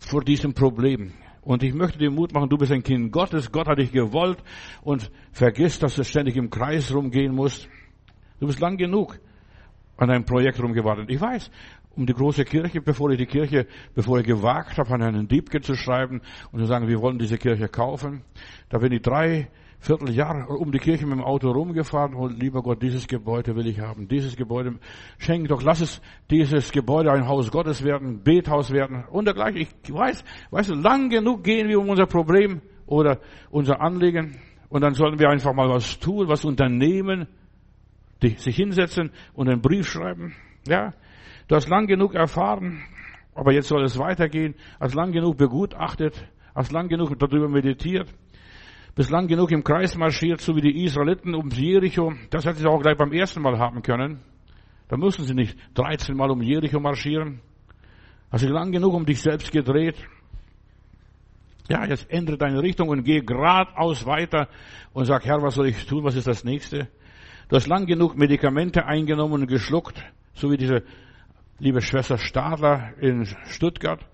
[0.00, 1.12] vor diesem Problem.
[1.42, 4.42] Und ich möchte dir Mut machen, du bist ein Kind Gottes, Gott hat dich gewollt
[4.82, 7.68] und vergiss, dass du ständig im Kreis rumgehen musst.
[8.40, 9.18] Du bist lang genug
[9.96, 11.10] an deinem Projekt rumgewartet.
[11.10, 11.50] Ich weiß,
[11.96, 15.60] um die große Kirche, bevor ich die Kirche, bevor ich gewagt habe, an einen Diebke
[15.60, 16.20] zu schreiben
[16.52, 18.22] und zu sagen, wir wollen diese Kirche kaufen,
[18.68, 19.48] da bin ich drei,
[19.82, 23.80] Vierteljahr um die Kirche mit dem Auto rumgefahren und lieber Gott, dieses Gebäude will ich
[23.80, 24.78] haben, dieses Gebäude
[25.16, 29.56] schenk doch, lass es dieses Gebäude ein Haus Gottes werden, Bethaus werden und dergleichen.
[29.56, 34.36] Ich weiß, weißt du, lang genug gehen wir um unser Problem oder unser Anliegen
[34.68, 37.26] und dann sollten wir einfach mal was tun, was unternehmen,
[38.20, 40.34] sich hinsetzen und einen Brief schreiben.
[40.68, 40.92] Ja,
[41.48, 42.82] du hast lang genug erfahren,
[43.34, 48.14] aber jetzt soll es weitergehen, hast lang genug begutachtet, hast lang genug darüber meditiert
[49.00, 52.12] bislang genug im Kreis marschiert, so wie die Israeliten um Jericho.
[52.28, 54.20] Das hätte sie auch gleich beim ersten Mal haben können.
[54.88, 57.40] Da mussten sie nicht 13 Mal um Jericho marschieren.
[58.30, 59.96] Hast du lang genug um dich selbst gedreht?
[61.70, 64.48] Ja, jetzt ändere deine Richtung und geh geradeaus weiter
[64.92, 66.04] und sag, Herr, was soll ich tun?
[66.04, 66.88] Was ist das nächste?
[67.48, 69.98] Du hast lang genug Medikamente eingenommen und geschluckt,
[70.34, 70.82] so wie diese
[71.58, 74.04] liebe Schwester Stadler in Stuttgart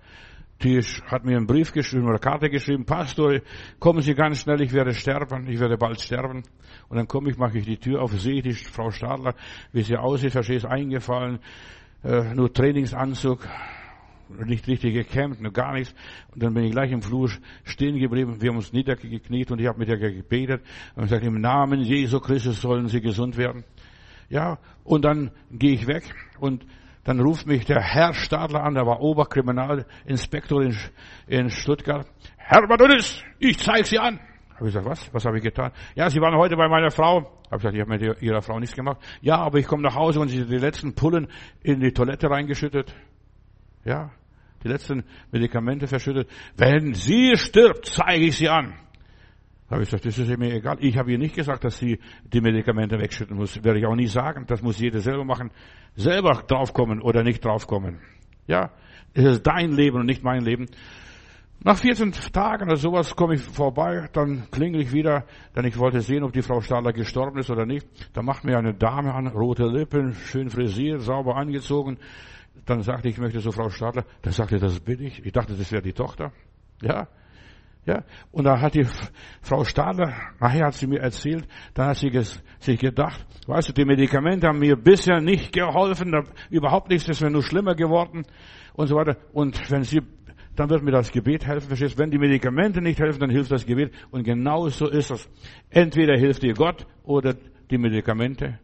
[0.63, 3.41] die hat mir einen Brief geschrieben oder Karte geschrieben, Pastor,
[3.79, 6.43] kommen Sie ganz schnell, ich werde sterben, ich werde bald sterben.
[6.89, 9.35] Und dann komme ich, mache ich die Tür auf, sehe die Frau Stadler,
[9.71, 11.39] wie sie aussieht, verstehe es eingefallen,
[12.03, 13.47] äh, nur Trainingsanzug,
[14.45, 15.93] nicht richtig gekämmt, nur gar nichts.
[16.33, 17.29] Und dann bin ich gleich im Flur
[17.63, 20.63] stehen geblieben, wir haben uns niedergekniet und ich habe mit ihr gebetet
[20.95, 23.63] und gesagt, im Namen Jesu Christus sollen Sie gesund werden.
[24.29, 26.03] Ja, und dann gehe ich weg
[26.39, 26.65] und
[27.07, 30.75] dann ruft mich der Herr Stadler an, der war Oberkriminalinspektor in,
[31.27, 32.05] in Stuttgart.
[32.35, 34.19] Herr Madonis, ich zeige Sie an.
[34.55, 35.13] Habe ich gesagt, was?
[35.13, 35.71] Was habe ich getan?
[35.95, 37.21] Ja, Sie waren heute bei meiner Frau.
[37.21, 38.97] Habe ich gesagt, ich habe mit Ihrer Frau nichts gemacht.
[39.21, 41.29] Ja, aber ich komme nach Hause und Sie die letzten Pullen
[41.63, 42.93] in die Toilette reingeschüttet.
[43.85, 44.11] Ja,
[44.65, 46.29] die letzten Medikamente verschüttet.
[46.57, 48.73] Wenn sie stirbt, zeige ich sie an.
[49.69, 50.77] Habe ich gesagt, das ist mir egal.
[50.79, 53.61] Ich habe ihr nicht gesagt, dass sie die Medikamente wegschütten muss.
[53.63, 54.45] Werde ich auch nie sagen.
[54.47, 55.51] Das muss jeder selber machen.
[55.95, 57.99] Selber draufkommen oder nicht draufkommen.
[58.47, 58.71] Ja,
[59.13, 60.67] es ist dein Leben und nicht mein Leben.
[61.63, 65.25] Nach 14 Tagen oder sowas komme ich vorbei, dann klingel ich wieder,
[65.55, 67.87] denn ich wollte sehen, ob die Frau Stadler gestorben ist oder nicht.
[68.13, 71.97] Da macht mir eine Dame an, rote Lippen, schön frisiert, sauber angezogen.
[72.65, 74.05] Dann sagte ich, ich möchte so Frau Stadler.
[74.21, 75.25] Dann sagte, das bin ich.
[75.25, 76.31] Ich dachte, das wäre die Tochter.
[76.81, 77.07] Ja,
[77.87, 78.85] ja, und da hat die
[79.41, 82.11] Frau Stadler, nachher hat sie mir erzählt, dann hat sie
[82.59, 86.13] sich gedacht, weißt du, die Medikamente haben mir bisher nicht geholfen,
[86.49, 88.25] überhaupt nichts, es wäre nur schlimmer geworden
[88.73, 89.15] und so weiter.
[89.31, 90.01] Und wenn sie,
[90.57, 93.65] dann wird mir das Gebet helfen, verstehst Wenn die Medikamente nicht helfen, dann hilft das
[93.65, 93.93] Gebet.
[94.11, 95.29] Und genau so ist es.
[95.69, 97.35] Entweder hilft dir Gott oder
[97.71, 98.59] die Medikamente.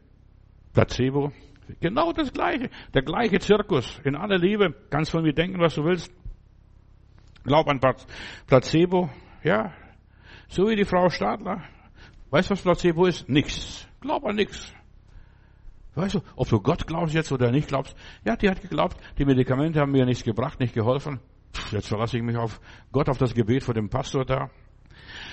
[0.74, 1.32] Placebo.
[1.80, 2.70] Genau das Gleiche.
[2.94, 4.02] Der gleiche Zirkus.
[4.04, 4.74] In aller Liebe.
[4.90, 6.12] Kannst von mir denken, was du willst.
[7.44, 7.80] Glaub an
[8.48, 9.10] Placebo,
[9.44, 9.74] ja.
[10.48, 11.64] So wie die Frau Stadler.
[12.30, 13.28] Weißt du, was Placebo ist?
[13.28, 13.88] Nichts.
[14.02, 14.74] Glaub an nichts.
[15.96, 17.96] Weißt du, ob du Gott glaubst jetzt oder nicht glaubst?
[18.26, 21.20] Ja, die hat geglaubt, die Medikamente haben mir nichts gebracht, nicht geholfen.
[21.72, 22.60] Jetzt verlasse ich mich auf
[22.92, 24.50] Gott, auf das Gebet von dem Pastor da.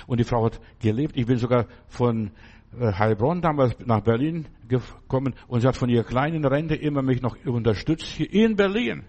[0.06, 1.16] Und die Frau hat gelebt.
[1.16, 2.32] Ich bin sogar von
[2.78, 7.22] äh, Heilbronn damals nach Berlin gekommen und sie hat von ihrer kleinen Rente immer mich
[7.22, 9.04] noch unterstützt hier in Berlin.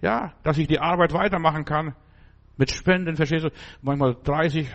[0.00, 1.94] Ja, dass ich die Arbeit weitermachen kann.
[2.56, 3.50] Mit Spenden, verstehst du?
[3.82, 4.68] Manchmal 30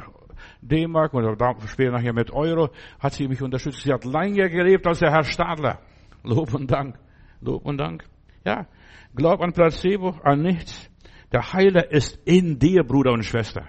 [0.61, 1.35] D-Mark oder
[1.67, 3.81] später nachher mit Euro hat sie mich unterstützt.
[3.81, 5.79] Sie hat länger gelebt als der Herr Stadler.
[6.23, 6.97] Lob und Dank.
[7.41, 8.03] Lob und Dank.
[8.45, 8.67] Ja.
[9.15, 10.89] Glaub an Placebo, an nichts.
[11.31, 13.67] Der Heiler ist in dir, Bruder und Schwester.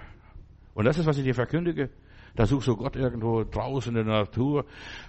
[0.73, 1.89] Und das ist, was ich dir verkündige.
[2.35, 4.65] Da suchst du Gott irgendwo draußen in der Natur,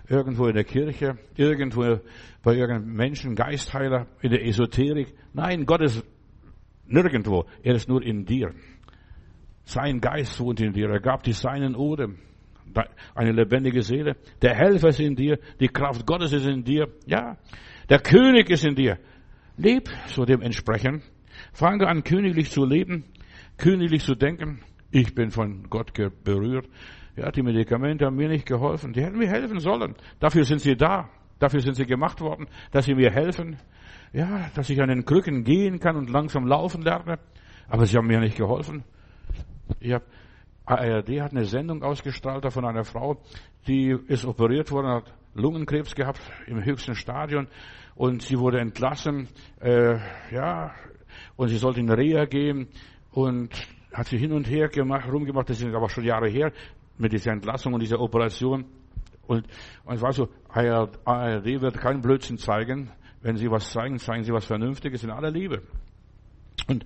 [0.09, 2.01] irgendwo in der Kirche, irgendwo
[2.43, 5.15] bei irgendeinem Menschen, Geistheiler, in der Esoterik.
[5.33, 6.05] Nein, Gott ist
[6.87, 7.45] nirgendwo.
[7.63, 8.53] Er ist nur in dir.
[9.65, 10.89] Sein Geist wohnt in dir.
[10.89, 12.19] Er gab dir seinen Odem.
[13.15, 14.17] Eine lebendige Seele.
[14.41, 15.39] Der Helfer ist in dir.
[15.61, 16.89] Die Kraft Gottes ist in dir.
[17.07, 17.37] Ja.
[17.89, 18.99] Der König ist in dir.
[19.57, 21.03] Leb so dementsprechend.
[21.53, 23.05] Fange an, königlich zu leben.
[23.59, 24.61] Königlich zu denken.
[24.91, 25.93] Ich bin von Gott
[26.25, 26.69] berührt.
[27.17, 28.93] Ja, die Medikamente haben mir nicht geholfen.
[28.93, 29.95] Die hätten mir helfen sollen.
[30.19, 31.11] Dafür sind sie da.
[31.39, 33.57] Dafür sind sie gemacht worden, dass sie mir helfen.
[34.13, 37.19] Ja, dass ich an den Krücken gehen kann und langsam laufen lerne.
[37.69, 38.85] Aber sie haben mir nicht geholfen.
[39.85, 40.05] Ich hab,
[40.65, 43.21] ARD hat eine Sendung ausgestrahlt von einer Frau,
[43.67, 47.49] die ist operiert worden, hat Lungenkrebs gehabt im höchsten Stadion
[47.97, 49.27] und sie wurde entlassen,
[49.61, 49.99] äh,
[50.31, 50.73] ja,
[51.35, 52.69] und sie sollte in Reha gehen
[53.11, 53.51] und
[53.93, 56.53] hat sie hin und her gemacht, rumgemacht, das sind aber schon Jahre her,
[56.97, 58.65] mit dieser Entlassung und dieser Operation.
[59.27, 59.49] Und,
[59.85, 62.93] und es war so, ARD wird keinen Blödsinn zeigen.
[63.21, 65.63] Wenn sie was zeigen, zeigen sie was Vernünftiges in aller Liebe.
[66.69, 66.85] Und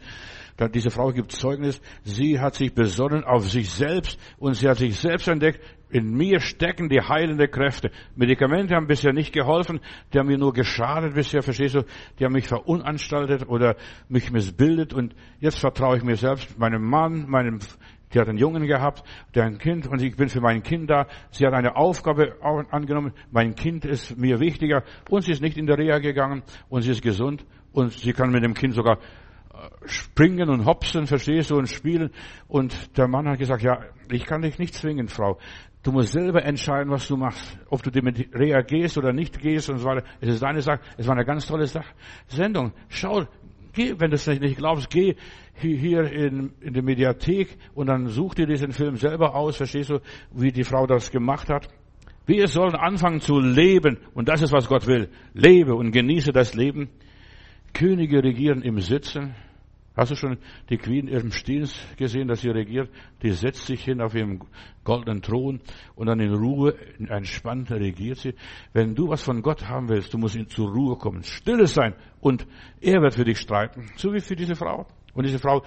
[0.73, 4.97] diese Frau gibt Zeugnis, sie hat sich besonnen auf sich selbst und sie hat sich
[4.97, 7.91] selbst entdeckt, in mir stecken die heilende Kräfte.
[8.17, 9.81] Medikamente haben bisher nicht geholfen,
[10.13, 11.85] die haben mir nur geschadet bisher, verstehst du?
[12.19, 13.77] Die haben mich verunanstaltet oder
[14.09, 17.61] mich missbildet und jetzt vertraue ich mir selbst, meinem Mann, meinem
[18.13, 19.03] die hat einen Jungen gehabt,
[19.35, 21.07] der ein Kind, und ich bin für mein Kind da.
[21.31, 22.37] Sie hat eine Aufgabe
[22.71, 26.83] angenommen, mein Kind ist mir wichtiger, und sie ist nicht in der Reha gegangen, und
[26.83, 28.99] sie ist gesund, und sie kann mit dem Kind sogar
[29.85, 32.11] springen und hopsen, verstehst du, und spielen.
[32.49, 35.39] Und der Mann hat gesagt, ja, ich kann dich nicht zwingen, Frau.
[35.83, 37.59] Du musst selber entscheiden, was du machst.
[37.71, 40.05] Ob du mit Reha gehst oder nicht gehst und so weiter.
[40.21, 40.81] Es ist deine Sache.
[40.97, 41.95] Es war eine ganz tolle Sache.
[42.27, 42.73] Sendung.
[42.89, 43.25] Schau,
[43.73, 45.15] geh, wenn du es nicht glaubst, geh
[45.55, 49.59] hier in, in die Mediathek und dann such dir diesen Film selber aus.
[49.59, 50.01] Verstehst du,
[50.33, 51.69] wie die Frau das gemacht hat?
[52.27, 53.99] Wir sollen anfangen zu leben.
[54.13, 55.09] Und das ist, was Gott will.
[55.35, 56.89] Lebe und genieße das Leben.
[57.73, 59.37] Könige regieren im Sitzen.
[59.97, 60.37] Hast du schon
[60.69, 62.91] die Queen im Stehen gesehen, dass sie regiert?
[63.23, 64.41] Die setzt sich hin auf ihrem
[64.85, 65.61] goldenen Thron
[65.95, 68.35] und dann in Ruhe, entspannt regiert sie.
[68.75, 72.47] Wenn du was von Gott haben willst, du musst zur Ruhe kommen, stille sein und
[72.81, 73.87] er wird für dich streiten.
[73.97, 74.87] So wie für diese Frau.
[75.15, 75.63] Und diese Frau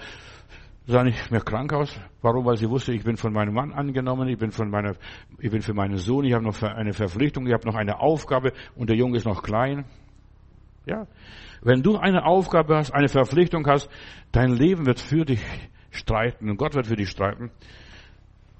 [0.86, 2.00] sah nicht mehr krank aus.
[2.22, 2.44] Warum?
[2.44, 4.94] Weil sie wusste, ich bin von meinem Mann angenommen, ich bin von meiner,
[5.40, 8.52] ich bin für meinen Sohn, ich habe noch eine Verpflichtung, ich habe noch eine Aufgabe
[8.76, 9.86] und der Junge ist noch klein.
[10.86, 11.06] Ja.
[11.62, 13.90] Wenn du eine Aufgabe hast, eine Verpflichtung hast,
[14.32, 15.40] dein Leben wird für dich
[15.90, 17.50] streiten und Gott wird für dich streiten.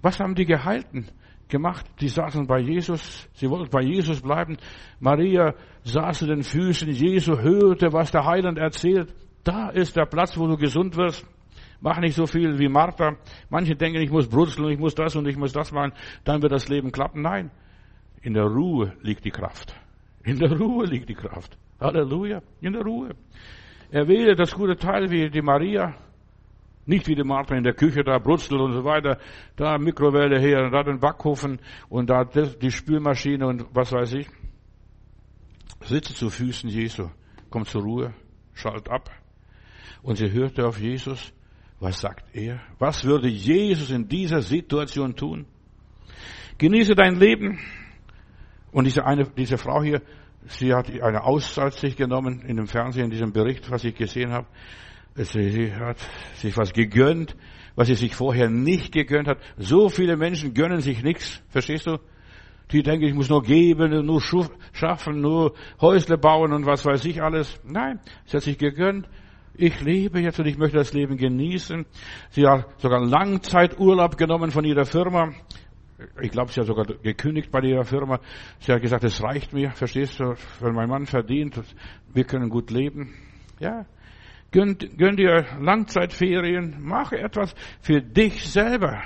[0.02, 1.08] Was haben die Gehalten
[1.48, 1.86] gemacht?
[2.00, 4.56] Die saßen bei Jesus, sie wollten bei Jesus bleiben.
[4.98, 5.54] Maria
[5.84, 9.14] saß zu den Füßen Jesu, hörte, was der Heiland erzählt.
[9.44, 11.26] Da ist der Platz, wo du gesund wirst.
[11.80, 13.16] Mach nicht so viel wie Martha.
[13.48, 15.92] Manche denken, ich muss brutzeln, ich muss das und ich muss das machen,
[16.24, 17.22] dann wird das Leben klappen.
[17.22, 17.50] Nein,
[18.22, 19.74] in der Ruhe liegt die Kraft.
[20.22, 21.56] In der Ruhe liegt die Kraft.
[21.80, 22.42] Halleluja.
[22.60, 23.14] In der Ruhe.
[23.90, 25.94] Er wähle das gute Teil wie die Maria.
[26.86, 29.18] Nicht wie die Martha in der Küche, da Brutzel und so weiter,
[29.56, 34.28] da Mikrowelle her, da den Backofen und da die Spülmaschine und was weiß ich.
[35.82, 37.08] Sitze zu Füßen Jesu,
[37.48, 38.14] kommt zur Ruhe,
[38.54, 39.10] schalt ab.
[40.02, 41.32] Und sie hörte auf Jesus.
[41.78, 42.60] Was sagt er?
[42.78, 45.46] Was würde Jesus in dieser Situation tun?
[46.58, 47.58] Genieße dein Leben.
[48.70, 50.02] Und diese eine, diese Frau hier,
[50.46, 54.32] Sie hat eine Auszeit sich genommen in dem Fernsehen, in diesem Bericht, was ich gesehen
[54.32, 54.46] habe.
[55.14, 55.98] Sie hat
[56.36, 57.36] sich was gegönnt,
[57.74, 59.38] was sie sich vorher nicht gegönnt hat.
[59.58, 61.98] So viele Menschen gönnen sich nichts, verstehst du?
[62.72, 64.22] Die denken, ich muss nur geben, nur
[64.72, 67.60] schaffen, nur Häusle bauen und was weiß ich alles.
[67.64, 69.08] Nein, sie hat sich gegönnt.
[69.54, 71.84] Ich lebe jetzt und ich möchte das Leben genießen.
[72.30, 75.34] Sie hat sogar Langzeiturlaub genommen von ihrer Firma
[76.20, 78.20] ich glaube, sie hat sogar gekündigt bei ihrer Firma.
[78.60, 81.60] Sie hat gesagt, es reicht mir, verstehst du, wenn mein Mann verdient,
[82.12, 83.14] wir können gut leben.
[83.58, 83.86] Ja,
[84.50, 89.02] gönn, gönn dir Langzeitferien, mach etwas für dich selber.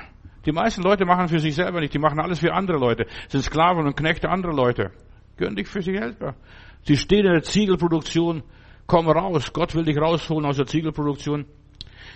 [0.46, 3.42] Die meisten Leute machen für sich selber nicht, die machen alles für andere Leute, sind
[3.42, 4.90] Sklaven und Knechte anderer Leute.
[5.36, 6.36] Gönn dich für sich selber.
[6.82, 8.42] Sie stehen in der Ziegelproduktion,
[8.86, 11.46] komm raus, Gott will dich rausholen aus der Ziegelproduktion.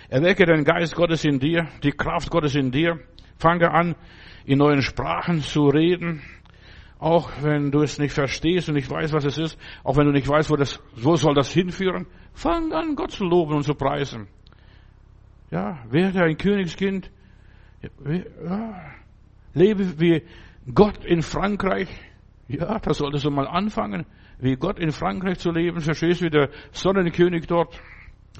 [0.09, 2.99] Erwecke den Geist Gottes in dir, die Kraft Gottes in dir.
[3.37, 3.95] Fange an,
[4.45, 6.21] in neuen Sprachen zu reden,
[6.99, 10.11] auch wenn du es nicht verstehst und nicht weißt, was es ist, auch wenn du
[10.11, 13.73] nicht weißt, wo, das, wo soll das hinführen, fang an, Gott zu loben und zu
[13.73, 14.27] preisen.
[15.51, 17.09] Ja, werde ein Königskind,
[17.81, 18.91] ja,
[19.53, 20.23] lebe wie
[20.73, 21.89] Gott in Frankreich.
[22.47, 24.05] Ja, da solltest du mal anfangen,
[24.39, 25.79] wie Gott in Frankreich zu leben.
[25.79, 27.79] Verstehst du, wie der Sonnenkönig dort.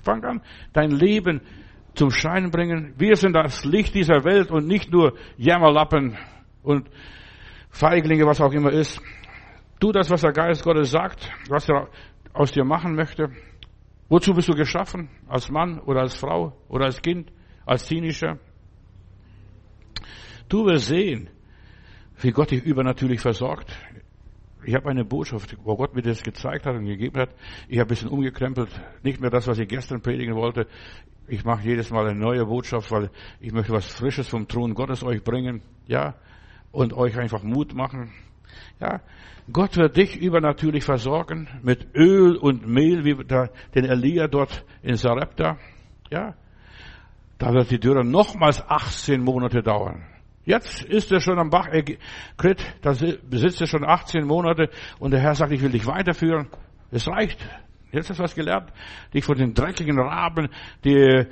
[0.04, 0.42] Fang an,
[0.74, 1.42] dein Leben
[2.00, 2.94] zum Schein bringen.
[2.98, 6.18] Wir sind das Licht dieser Welt und nicht nur Jämmerlappen
[6.64, 6.90] und
[7.72, 9.02] Feiglinge, was auch immer ist.
[9.82, 11.90] Tu das, was der Geist Gottes sagt, was er
[12.32, 13.30] aus dir machen möchte.
[14.08, 15.10] Wozu bist du geschaffen?
[15.28, 17.34] Als Mann oder als Frau oder als Kind,
[17.66, 18.40] als Teenager?
[20.48, 21.30] Du wirst sehen,
[22.22, 23.76] wie Gott dich übernatürlich versorgt.
[24.64, 27.36] Ich habe eine Botschaft, wo Gott mir das gezeigt hat und gegeben hat.
[27.68, 28.70] Ich habe ein bisschen umgekrempelt.
[29.04, 30.66] Nicht mehr das, was ich gestern predigen wollte.
[31.30, 35.04] Ich mache jedes Mal eine neue Botschaft, weil ich möchte was Frisches vom Thron Gottes
[35.04, 35.62] euch bringen.
[35.86, 36.15] Ja.
[36.72, 38.12] Und euch einfach Mut machen.
[38.80, 39.02] Ja.
[39.52, 44.96] Gott wird dich übernatürlich versorgen mit Öl und Mehl, wie der, den Elia dort in
[44.96, 45.58] Sarepta.
[46.12, 46.36] Ja.
[47.38, 50.06] Da wird die Dürre nochmals 18 Monate dauern.
[50.46, 51.68] Jetzt ist er schon am Bach
[52.38, 52.94] Krit, da
[53.30, 56.47] besitzt er schon 18 Monate und der Herr sagt, ich will dich weiterführen.
[56.91, 57.39] Es reicht.
[57.92, 58.72] Jetzt hast du was gelernt,
[59.14, 60.50] dich von den dreckigen Raben,
[60.84, 61.26] die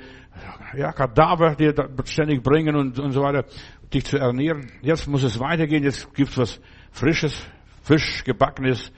[0.76, 1.72] ja, Kadaver, die
[2.04, 3.44] ständig bringen und, und so weiter,
[3.92, 4.70] dich zu ernähren.
[4.82, 7.46] Jetzt muss es weitergehen, jetzt gibt's was Frisches,
[7.82, 8.92] frisch gebackenes,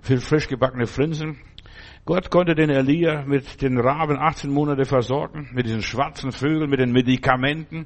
[0.00, 1.38] frisch gebackene Frinsen.
[2.04, 6.80] Gott konnte den Elia mit den Raben 18 Monate versorgen, mit diesen schwarzen Vögeln, mit
[6.80, 7.84] den Medikamenten.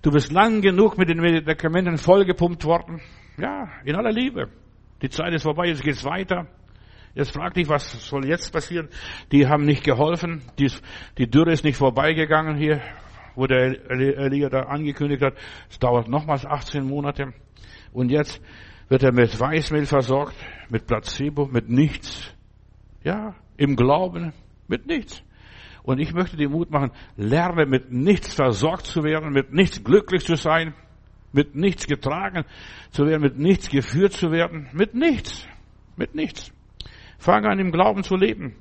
[0.00, 3.00] Du bist lang genug mit den Medikamenten vollgepumpt worden.
[3.36, 4.48] Ja, in aller Liebe.
[5.02, 6.46] Die Zeit ist vorbei, jetzt geht's weiter.
[7.14, 8.88] Jetzt frag dich, was soll jetzt passieren?
[9.32, 10.42] Die haben nicht geholfen.
[10.58, 10.70] Die,
[11.18, 12.80] die Dürre ist nicht vorbeigegangen hier
[13.34, 15.34] wo der Elia da angekündigt hat,
[15.70, 17.32] es dauert nochmals 18 Monate.
[17.92, 18.40] Und jetzt
[18.88, 20.34] wird er mit Weißmehl versorgt,
[20.68, 22.34] mit Placebo, mit nichts.
[23.04, 24.32] Ja, im Glauben,
[24.68, 25.22] mit nichts.
[25.82, 30.24] Und ich möchte dir Mut machen, lerne mit nichts versorgt zu werden, mit nichts glücklich
[30.24, 30.74] zu sein,
[31.32, 32.44] mit nichts getragen
[32.90, 35.46] zu werden, mit nichts geführt zu werden, mit nichts,
[35.96, 36.52] mit nichts.
[37.22, 38.56] Fange an, im Glauben zu leben.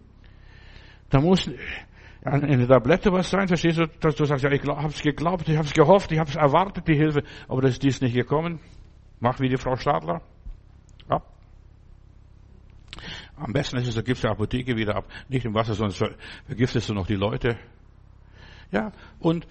[1.09, 4.87] Da muss in der Tablette was sein, verstehst du, dass du sagst, ja, ich habe
[4.87, 7.83] es geglaubt, ich habe es gehofft, ich habe es erwartet, die Hilfe, aber das ist
[7.83, 8.59] dies nicht gekommen.
[9.19, 10.21] Mach wie die Frau Stadler.
[11.09, 11.27] Ab.
[13.35, 15.05] Am besten ist es, du gibst die Apotheke wieder ab.
[15.27, 16.03] Nicht im Wasser, sonst
[16.45, 17.57] vergiftest du noch die Leute.
[18.71, 19.47] Ja, und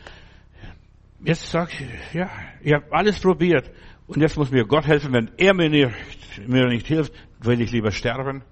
[1.24, 2.30] jetzt sag ich, ja,
[2.62, 3.70] ich habe alles probiert.
[4.06, 5.12] Und jetzt muss mir Gott helfen.
[5.12, 8.44] Wenn er mir nicht, mir nicht hilft, will ich lieber sterben.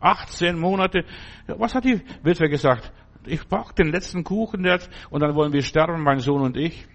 [0.00, 1.04] 18 Monate.
[1.46, 2.92] Was hat die Witwe gesagt?
[3.26, 6.86] Ich brauche den letzten Kuchen jetzt und dann wollen wir sterben, mein Sohn und ich.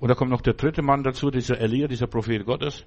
[0.00, 2.84] Und da kommt noch der dritte Mann dazu, dieser Elia, dieser Prophet Gottes.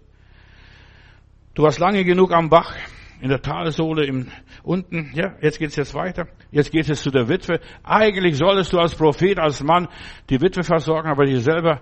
[1.56, 2.76] Du warst lange genug am Bach,
[3.22, 4.28] in der Talsohle im,
[4.64, 5.12] unten.
[5.16, 6.28] Ja, jetzt geht's jetzt weiter.
[6.52, 7.60] Jetzt geht es zu der Witwe.
[7.84, 9.88] Eigentlich solltest du als Prophet, als Mann
[10.30, 11.82] die Witwe versorgen, aber die selber,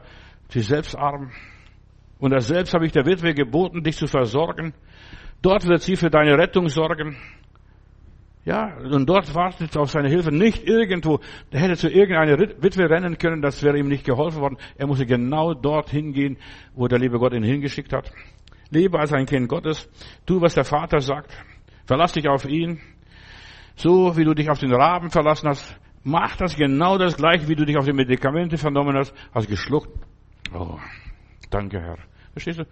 [0.53, 1.31] die selbst arm.
[2.19, 4.73] Und das selbst habe ich der Witwe geboten, dich zu versorgen.
[5.41, 7.17] Dort wird sie für deine Rettung sorgen.
[8.45, 11.19] Ja, und dort wartet auf seine Hilfe nicht irgendwo.
[11.51, 14.57] Der hätte zu irgendeiner Witwe rennen können, das wäre ihm nicht geholfen worden.
[14.77, 16.37] Er musste genau dorthin gehen,
[16.75, 18.11] wo der liebe Gott ihn hingeschickt hat.
[18.69, 19.89] Lebe als ein Kind Gottes.
[20.27, 21.35] Tu, was der Vater sagt.
[21.85, 22.79] Verlass dich auf ihn.
[23.75, 27.55] So wie du dich auf den Raben verlassen hast, mach das genau das gleiche, wie
[27.55, 29.89] du dich auf die Medikamente vernommen hast, hast geschluckt.
[30.53, 30.77] Oh,
[31.49, 31.97] danke Herr.
[32.35, 32.65] Verstehst du?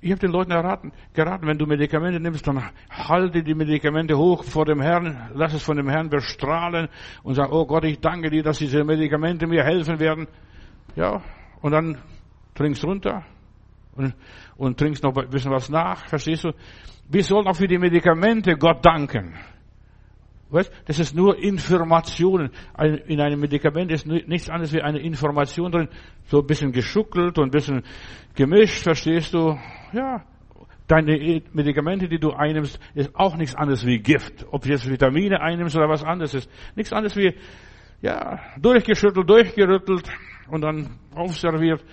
[0.00, 4.44] Ich habe den Leuten erraten, geraten, wenn du Medikamente nimmst, dann halte die Medikamente hoch
[4.44, 6.88] vor dem Herrn, lass es von dem Herrn bestrahlen
[7.22, 10.26] und sag, oh Gott, ich danke dir, dass diese Medikamente mir helfen werden.
[10.96, 11.20] Ja,
[11.60, 11.98] und dann
[12.54, 13.22] trinkst runter
[13.94, 14.14] und,
[14.56, 16.52] und trinkst noch ein bisschen was nach, verstehst du?
[17.10, 19.34] Wir sollen auch für die Medikamente Gott danken.
[20.86, 22.50] Das ist nur Informationen.
[23.06, 25.88] In einem Medikament ist nichts anderes wie eine Information drin.
[26.24, 27.82] So ein bisschen geschuckelt und ein bisschen
[28.34, 29.56] gemischt, verstehst du?
[29.92, 30.24] Ja.
[30.88, 34.44] Deine Medikamente, die du einnimmst, ist auch nichts anderes wie Gift.
[34.50, 36.50] Ob du jetzt Vitamine einnimmst oder was anderes ist.
[36.74, 37.32] Nichts anderes wie,
[38.02, 40.10] ja, durchgeschüttelt, durchgerüttelt
[40.48, 41.84] und dann aufserviert.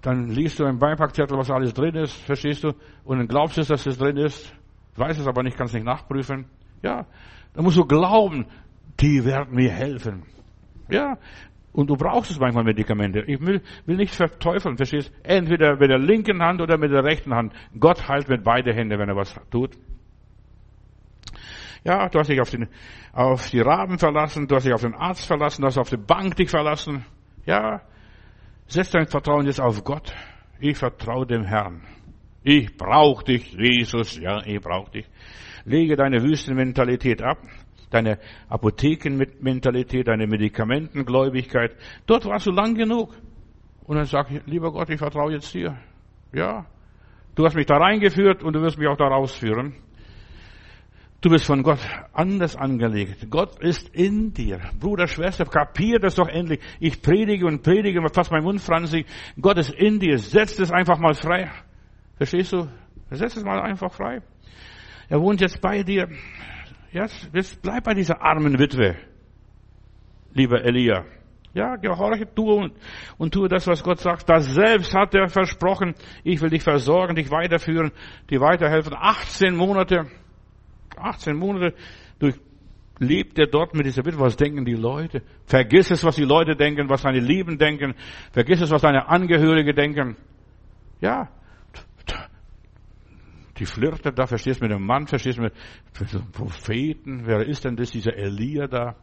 [0.00, 2.72] Dann liest du im Beipackzettel, was alles drin ist, verstehst du?
[3.04, 4.54] Und dann glaubst du, dass es drin ist.
[4.94, 6.46] Weiß es aber nicht, kannst nicht nachprüfen.
[6.82, 7.06] Ja,
[7.54, 8.46] da musst du glauben,
[9.00, 10.24] die werden mir helfen.
[10.90, 11.18] Ja,
[11.72, 13.20] und du brauchst es manchmal Medikamente.
[13.26, 15.10] Ich will, will nicht verteufeln, verstehst?
[15.22, 17.54] Entweder mit der linken Hand oder mit der rechten Hand.
[17.78, 19.70] Gott heilt mit beide Hände, wenn er was tut.
[21.84, 22.68] Ja, du hast dich auf, den,
[23.12, 25.96] auf die Raben verlassen, du hast dich auf den Arzt verlassen, du hast auf die
[25.96, 27.04] Bank dich verlassen.
[27.44, 27.80] Ja,
[28.66, 30.14] setz dein Vertrauen jetzt auf Gott.
[30.60, 31.82] Ich vertraue dem Herrn.
[32.44, 34.18] Ich brauche dich, Jesus.
[34.18, 35.08] Ja, ich brauche dich.
[35.64, 37.38] Lege deine Wüstenmentalität ab,
[37.90, 41.76] deine Apothekenmentalität, deine Medikamentengläubigkeit.
[42.06, 43.14] Dort warst du lang genug.
[43.84, 45.76] Und dann sag ich, lieber Gott, ich vertraue jetzt dir.
[46.32, 46.66] Ja.
[47.34, 49.74] Du hast mich da reingeführt und du wirst mich auch da rausführen.
[51.22, 51.78] Du bist von Gott
[52.12, 53.30] anders angelegt.
[53.30, 54.60] Gott ist in dir.
[54.80, 56.60] Bruder, Schwester, kapier das doch endlich.
[56.80, 59.06] Ich predige und predige fast mein Mund franzig.
[59.40, 60.18] Gott ist in dir.
[60.18, 61.48] Setz es einfach mal frei.
[62.16, 62.66] Verstehst du?
[63.10, 64.20] Setz es mal einfach frei.
[65.12, 66.08] Er wohnt jetzt bei dir.
[66.90, 68.96] Jetzt, bleib bei dieser armen Witwe,
[70.32, 71.04] lieber Elia.
[71.52, 72.72] Ja, gehorche, tu und,
[73.18, 74.30] und tue das, was Gott sagt.
[74.30, 75.94] Das selbst hat er versprochen.
[76.24, 77.92] Ich will dich versorgen, dich weiterführen,
[78.30, 78.94] dir weiterhelfen.
[78.96, 80.06] 18 Monate,
[80.96, 81.74] 18 Monate
[82.18, 82.36] durch
[82.98, 84.20] lebt er dort mit dieser Witwe.
[84.20, 85.20] Was denken die Leute?
[85.44, 87.96] Vergiss es, was die Leute denken, was deine Lieben denken.
[88.32, 90.16] Vergiss es, was deine Angehörige denken.
[91.02, 91.28] Ja,
[93.62, 95.52] die flirtet da, verstehst du, mit einem Mann, verstehst du, mit,
[96.00, 97.22] einem Propheten.
[97.26, 98.96] Wer ist denn das, dieser Elia da?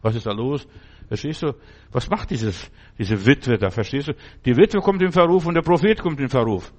[0.00, 0.68] Was ist da los?
[1.08, 1.54] Verstehst du?
[1.90, 3.68] Was macht dieses, diese Witwe da?
[3.70, 4.12] Verstehst du?
[4.44, 6.72] Die Witwe kommt in Verruf und der Prophet kommt in Verruf.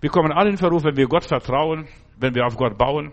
[0.00, 1.86] Wir kommen alle in Verruf, wenn wir Gott vertrauen,
[2.18, 3.12] wenn wir auf Gott bauen.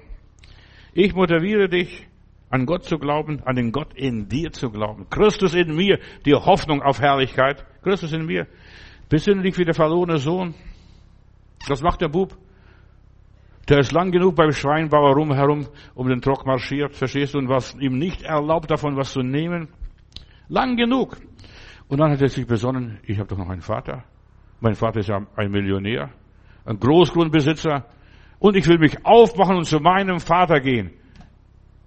[0.93, 2.07] Ich motiviere dich,
[2.49, 5.09] an Gott zu glauben, an den Gott in dir zu glauben.
[5.09, 7.65] Christus in mir, die Hoffnung auf Herrlichkeit.
[7.83, 8.47] Christus in mir.
[9.09, 10.55] Besinne dich wie der verlorene Sohn.
[11.67, 12.37] Das macht der Bub.
[13.69, 17.75] Der ist lang genug beim Schweinbauer rumherum um den Trock marschiert, verstehst du, und was
[17.75, 19.67] ihm nicht erlaubt, davon was zu nehmen.
[20.47, 21.17] Lang genug.
[21.89, 24.05] Und dann hat er sich besonnen, ich habe doch noch einen Vater.
[24.61, 26.09] Mein Vater ist ja ein Millionär,
[26.65, 27.85] ein Großgrundbesitzer.
[28.39, 30.91] Und ich will mich aufmachen und zu meinem Vater gehen.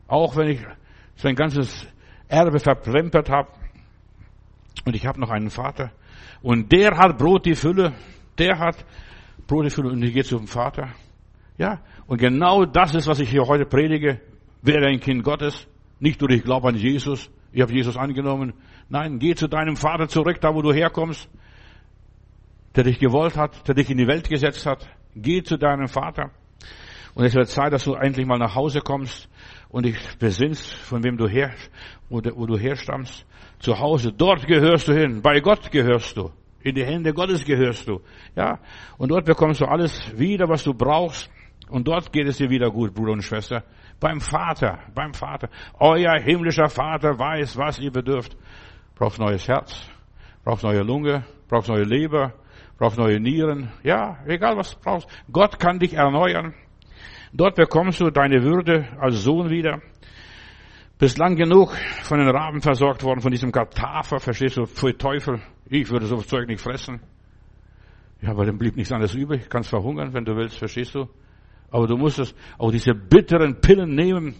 [0.06, 0.60] Auch wenn ich
[1.14, 1.86] sein ganzes
[2.28, 3.48] Erbe verplempert habe.
[4.84, 5.92] Und ich habe noch einen Vater.
[6.42, 7.92] Und der hat Brot die Fülle.
[8.38, 8.84] Der hat
[9.46, 10.90] Brot die Fülle und ich gehe zum Vater.
[11.60, 14.18] Ja, und genau das ist, was ich hier heute predige.
[14.62, 15.68] Werde ein Kind Gottes.
[15.98, 17.30] Nicht nur ich glaube an Jesus.
[17.52, 18.54] Ich habe Jesus angenommen.
[18.88, 21.28] Nein, geh zu deinem Vater zurück, da wo du herkommst.
[22.74, 24.88] Der dich gewollt hat, der dich in die Welt gesetzt hat.
[25.14, 26.30] Geh zu deinem Vater.
[27.14, 29.28] Und es wird Zeit, dass du endlich mal nach Hause kommst
[29.68, 31.52] und dich besinnst, von wem du her,
[32.08, 33.26] wo du herstammst.
[33.58, 35.20] Zu Hause, dort gehörst du hin.
[35.20, 36.30] Bei Gott gehörst du.
[36.62, 38.00] In die Hände Gottes gehörst du.
[38.34, 38.60] Ja.
[38.96, 41.30] Und dort bekommst du alles wieder, was du brauchst.
[41.70, 43.62] Und dort geht es dir wieder gut, Bruder und Schwester.
[44.00, 45.48] Beim Vater, beim Vater.
[45.78, 48.36] Euer himmlischer Vater weiß, was ihr bedürft.
[48.96, 49.88] Braucht neues Herz,
[50.44, 52.34] braucht neue Lunge, braucht neue Leber,
[52.76, 53.70] braucht neue Nieren.
[53.82, 55.08] Ja, egal was du brauchst.
[55.30, 56.54] Gott kann dich erneuern.
[57.32, 59.80] Dort bekommst du deine Würde als Sohn wieder.
[60.98, 65.40] Bist lang genug von den Raben versorgt worden, von diesem Katafer, verstehst du, pfui Teufel,
[65.66, 67.00] ich würde so Zeug nicht fressen.
[68.20, 71.08] Ja, aber dann blieb nichts anderes übrig, kannst verhungern, wenn du willst, verstehst du?
[71.70, 74.34] Aber du musstest auch diese bitteren Pillen nehmen,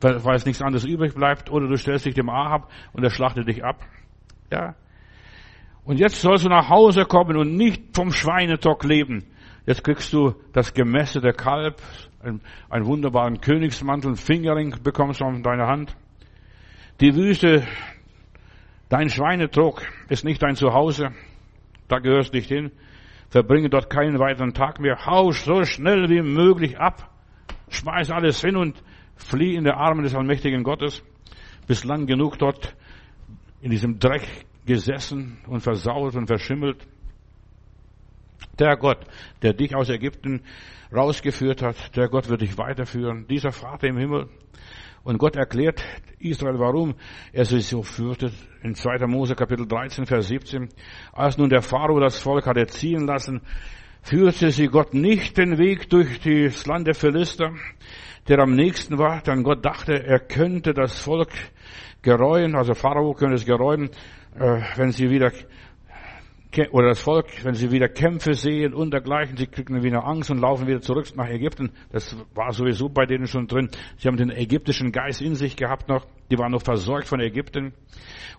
[0.00, 3.48] weil es nichts anderes übrig bleibt, oder du stellst dich dem Ahab und er schlachtet
[3.48, 3.84] dich ab.
[4.52, 4.74] Ja.
[5.84, 9.24] Und jetzt sollst du nach Hause kommen und nicht vom Schweinetock leben.
[9.66, 11.80] Jetzt kriegst du das gemästete Kalb,
[12.22, 15.96] einen, einen wunderbaren Königsmantel, einen Fingerring bekommst du auf deine Hand.
[17.00, 17.66] Die Wüste,
[18.88, 21.10] dein Schweinetrog ist nicht dein Zuhause.
[21.88, 22.70] Da gehörst du nicht hin.
[23.30, 25.04] Verbringe dort keinen weiteren Tag mehr.
[25.04, 27.10] Hau so schnell wie möglich ab.
[27.68, 28.82] Schmeiß alles hin und
[29.16, 31.02] flieh in der Arme des allmächtigen Gottes.
[31.66, 32.74] Bist lang genug dort
[33.60, 36.86] in diesem Dreck gesessen und versaut und verschimmelt.
[38.58, 38.98] Der Gott,
[39.42, 40.42] der dich aus Ägypten
[40.94, 43.26] rausgeführt hat, der Gott wird dich weiterführen.
[43.28, 44.28] Dieser Vater im Himmel.
[45.08, 45.82] Und Gott erklärt
[46.18, 46.94] Israel, warum
[47.32, 48.30] er sie so führte.
[48.62, 49.06] In 2.
[49.06, 50.68] Mose Kapitel 13, Vers 17.
[51.14, 53.40] Als nun der Pharao das Volk hatte ziehen lassen,
[54.02, 57.54] führte sie Gott nicht den Weg durch das Land der Philister,
[58.28, 61.30] der am nächsten war, denn Gott dachte, er könnte das Volk
[62.02, 63.88] gereuen, also Pharao könnte es gereuen,
[64.38, 65.32] äh, wenn sie wieder
[66.70, 70.38] oder das Volk, wenn sie wieder Kämpfe sehen und dergleichen, sie kriegen wieder Angst und
[70.38, 71.70] laufen wieder zurück nach Ägypten.
[71.90, 73.68] Das war sowieso bei denen schon drin.
[73.96, 76.06] Sie haben den ägyptischen Geist in sich gehabt noch.
[76.30, 77.72] Die waren noch versorgt von Ägypten.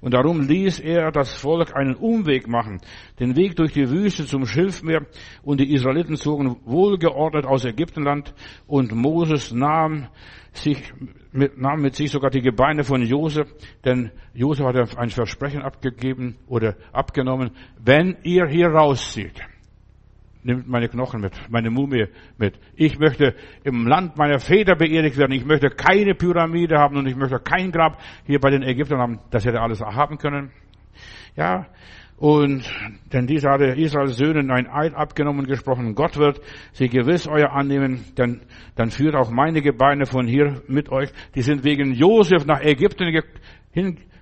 [0.01, 2.79] Und darum ließ er das Volk einen Umweg machen,
[3.19, 5.05] den Weg durch die Wüste zum Schilfmeer.
[5.43, 8.33] Und die Israeliten zogen wohlgeordnet aus Ägyptenland.
[8.67, 10.07] Und Moses nahm
[10.53, 10.93] sich,
[11.31, 13.47] nahm mit sich sogar die Gebeine von Josef,
[13.85, 17.51] denn Josef hat ein Versprechen abgegeben oder abgenommen,
[17.83, 19.41] wenn ihr hier rauszieht,
[20.43, 22.59] nimmt meine Knochen mit, meine Mumie mit.
[22.75, 25.33] Ich möchte im Land meiner Väter beerdigt werden.
[25.33, 29.19] Ich möchte keine Pyramide haben und ich möchte kein Grab hier bei den Ägyptern haben.
[29.31, 30.51] Das hätte alles haben können.
[31.35, 31.67] Ja,
[32.19, 32.69] und
[33.13, 36.41] denn dieser hatte Israels Söhnen ein Eid abgenommen und gesprochen, Gott wird
[36.73, 38.41] sie gewiss euer annehmen, denn
[38.75, 41.09] dann führt auch meine Gebeine von hier mit euch.
[41.35, 43.13] Die sind wegen Josef nach Ägypten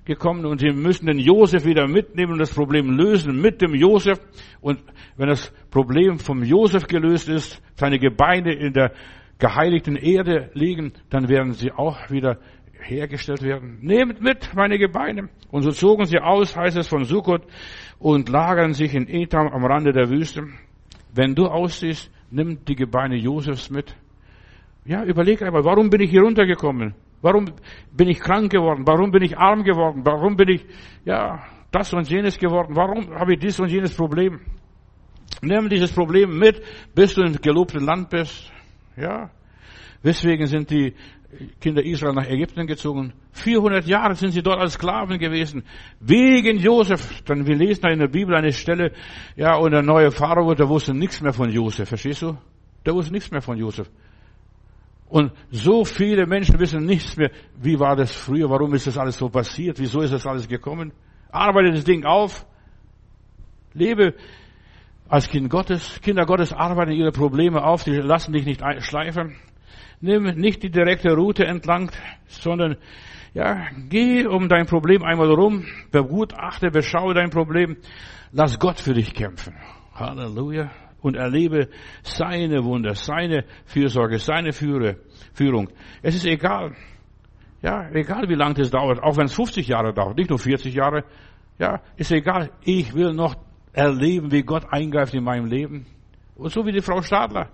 [0.07, 4.19] hingekommen und sie müssen den Josef wieder mitnehmen und das Problem lösen mit dem Josef.
[4.61, 4.79] Und
[5.17, 8.93] wenn das Problem vom Josef gelöst ist, seine Gebeine in der
[9.37, 12.39] geheiligten Erde liegen, dann werden sie auch wieder
[12.79, 13.79] hergestellt werden.
[13.81, 15.29] Nehmt mit meine Gebeine.
[15.51, 17.43] Und so zogen sie aus, heißt es von Sukkot,
[17.99, 20.47] und lagern sich in Etam am Rande der Wüste.
[21.13, 23.95] Wenn du aussiehst, nimm die Gebeine Josefs mit.
[24.85, 26.93] Ja, überleg einmal, warum bin ich hier runtergekommen?
[27.21, 27.45] Warum
[27.91, 28.83] bin ich krank geworden?
[28.85, 30.01] Warum bin ich arm geworden?
[30.05, 30.65] Warum bin ich,
[31.05, 32.75] ja, das und jenes geworden?
[32.75, 34.39] Warum habe ich dies und jenes Problem?
[35.41, 36.61] Nimm dieses Problem mit,
[36.95, 38.51] bis du im gelobten Land bist.
[38.95, 39.29] Ja.
[40.01, 40.93] Weswegen sind die
[41.59, 43.13] Kinder Israel nach Ägypten gezogen.
[43.33, 45.63] 400 Jahre sind sie dort als Sklaven gewesen.
[45.99, 47.21] Wegen Josef.
[47.23, 48.93] Dann wir lesen da in der Bibel eine Stelle,
[49.35, 51.89] ja, und der neue Pharao, der wusste nichts mehr von Josef.
[51.89, 52.37] Verstehst du?
[52.85, 53.89] Der wusste nichts mehr von Josef.
[55.09, 57.31] Und so viele Menschen wissen nichts mehr.
[57.55, 58.49] Wie war das früher?
[58.49, 59.79] Warum ist das alles so passiert?
[59.79, 60.91] Wieso ist das alles gekommen?
[61.31, 62.45] Arbeite das Ding auf.
[63.73, 64.15] Lebe
[65.07, 66.01] als Kind Gottes.
[66.01, 67.83] Kinder Gottes arbeiten ihre Probleme auf.
[67.83, 69.35] Die lassen dich nicht schleifen.
[70.01, 71.91] Nimm nicht die direkte Route entlang,
[72.27, 72.77] sondern
[73.33, 77.77] ja, geh um dein Problem einmal rum, begutachte, beschaue dein Problem,
[78.31, 79.55] lass Gott für dich kämpfen.
[79.93, 80.71] Halleluja.
[81.01, 81.69] Und erlebe
[82.01, 85.69] seine Wunder, seine Fürsorge, seine Führung.
[86.01, 86.75] Es ist egal.
[87.61, 90.73] Ja, egal wie lange das dauert, auch wenn es 50 Jahre dauert, nicht nur 40
[90.73, 91.03] Jahre.
[91.59, 92.51] Ja, ist egal.
[92.63, 93.35] Ich will noch
[93.73, 95.85] erleben, wie Gott eingreift in meinem Leben.
[96.35, 97.49] Und so wie die Frau Stadler.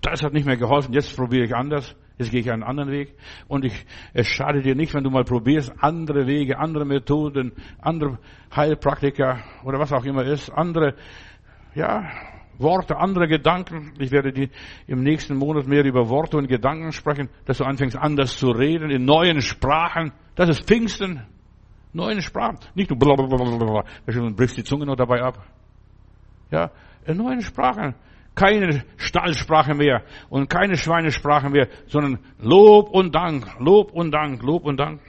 [0.00, 1.94] Das hat nicht mehr geholfen, jetzt probiere ich anders.
[2.20, 3.14] Jetzt gehe ich einen anderen Weg.
[3.48, 8.18] Und ich, es schadet dir nicht, wenn du mal probierst, andere Wege, andere Methoden, andere
[8.54, 10.96] Heilpraktiker oder was auch immer ist, andere,
[11.74, 12.10] ja,
[12.58, 13.94] Worte, andere Gedanken.
[13.98, 14.50] Ich werde die
[14.86, 18.90] im nächsten Monat mehr über Worte und Gedanken sprechen, dass du anfängst anders zu reden
[18.90, 20.12] in neuen Sprachen.
[20.34, 21.22] Das ist Pfingsten.
[21.92, 22.58] Neuen Sprachen.
[22.74, 23.84] Nicht nur blablabla.
[24.06, 25.44] Du brichst die Zunge noch dabei ab.
[26.50, 26.70] Ja,
[27.04, 27.94] in neuen Sprachen.
[28.34, 34.64] Keine Stallsprache mehr und keine Schweinesprache mehr, sondern Lob und Dank, Lob und Dank, Lob
[34.64, 35.00] und Dank.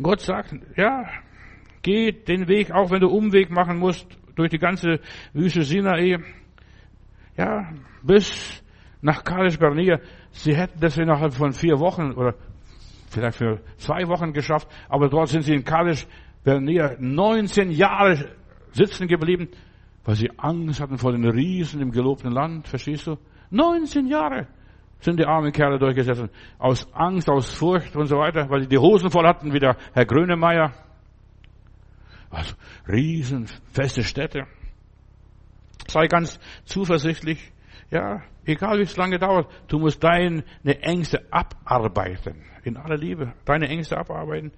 [0.00, 1.04] Gott sagt, ja,
[1.82, 4.06] geh den Weg, auch wenn du Umweg machen musst,
[4.36, 5.00] durch die ganze
[5.32, 6.18] Wüste Sinai,
[7.36, 7.72] ja,
[8.02, 8.62] bis
[9.00, 9.98] nach Kadesh Barnea.
[10.30, 12.34] Sie hätten das innerhalb von vier Wochen oder
[13.10, 16.06] vielleicht für zwei Wochen geschafft, aber dort sind sie in Kadesh
[16.44, 18.30] Barnea 19 Jahre
[18.72, 19.48] sitzen geblieben
[20.04, 23.16] weil sie Angst hatten vor den Riesen im gelobten Land, verstehst du?
[23.50, 24.46] 19 Jahre
[25.00, 26.28] sind die armen Kerle durchgesetzt.
[26.58, 29.76] Aus Angst, aus Furcht und so weiter, weil sie die Hosen voll hatten, wie der
[29.92, 30.72] Herr Grönemeyer.
[32.34, 32.54] Also,
[32.88, 34.46] riesenfeste Städte.
[35.88, 37.52] Sei ganz zuversichtlich.
[37.90, 42.42] Ja, egal wie es lange dauert, du musst deine Ängste abarbeiten.
[42.64, 43.34] In aller Liebe.
[43.44, 44.50] Deine Ängste abarbeiten.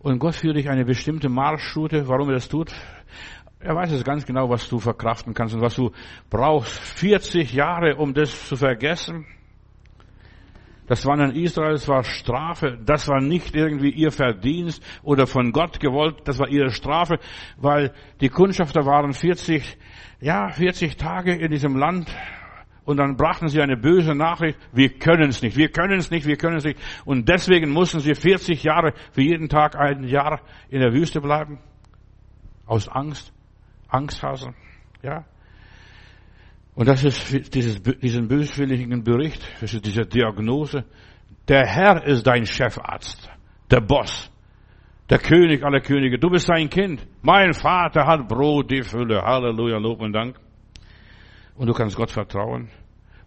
[0.00, 2.06] Und Gott führt dich eine bestimmte Marschroute.
[2.06, 2.70] Warum er das tut,
[3.60, 5.92] er weiß es ganz genau, was du verkraften kannst und was du
[6.28, 6.78] brauchst.
[6.98, 9.26] 40 Jahre, um das zu vergessen.
[10.86, 12.78] Das war in Israel, das war Strafe.
[12.84, 16.22] Das war nicht irgendwie ihr Verdienst oder von Gott gewollt.
[16.24, 17.18] Das war ihre Strafe,
[17.56, 19.78] weil die Kundschafter waren 40,
[20.20, 22.14] ja, 40 Tage in diesem Land.
[22.84, 24.58] Und dann brachten sie eine böse Nachricht.
[24.72, 26.78] Wir können es nicht, wir können es nicht, wir können es nicht.
[27.04, 31.58] Und deswegen mussten sie 40 Jahre für jeden Tag ein Jahr in der Wüste bleiben.
[32.64, 33.32] Aus Angst.
[33.88, 34.54] Angsthase.
[35.02, 35.24] Ja.
[36.76, 40.84] Und das ist dieses, diesen böswilligen Bericht, das ist diese Diagnose.
[41.48, 43.30] Der Herr ist dein Chefarzt,
[43.70, 44.30] der Boss,
[45.08, 46.18] der König aller Könige.
[46.18, 47.06] Du bist sein Kind.
[47.22, 49.22] Mein Vater hat Brot, die Fülle.
[49.22, 50.36] Halleluja, Lob und Dank.
[51.54, 52.68] Und du kannst Gott vertrauen.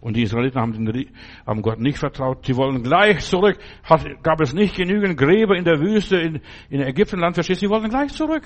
[0.00, 1.10] Und die Israeliten haben, den,
[1.44, 2.46] haben Gott nicht vertraut.
[2.46, 3.58] Sie wollen gleich zurück.
[3.82, 6.40] Hat, gab es nicht genügend Gräber in der Wüste, in,
[6.70, 7.66] in Ägyptenland, verstehst du?
[7.66, 8.44] Sie wollten gleich zurück.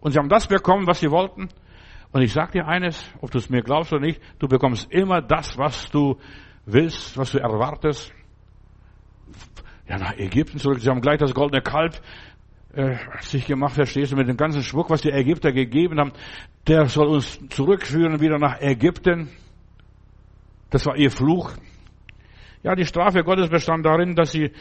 [0.00, 1.48] Und sie haben das bekommen, was sie wollten.
[2.16, 5.20] Und ich sage dir eines, ob du es mir glaubst oder nicht, du bekommst immer
[5.20, 6.16] das, was du
[6.64, 8.10] willst, was du erwartest.
[9.86, 10.80] Ja, nach Ägypten zurück.
[10.80, 12.00] Sie haben gleich das goldene Kalb
[12.72, 16.12] äh, sich gemacht, verstehst du, mit dem ganzen Schmuck, was die Ägypter gegeben haben.
[16.66, 19.28] Der soll uns zurückführen wieder nach Ägypten.
[20.70, 21.52] Das war ihr Fluch.
[22.62, 24.52] Ja, die Strafe Gottes bestand darin, dass sie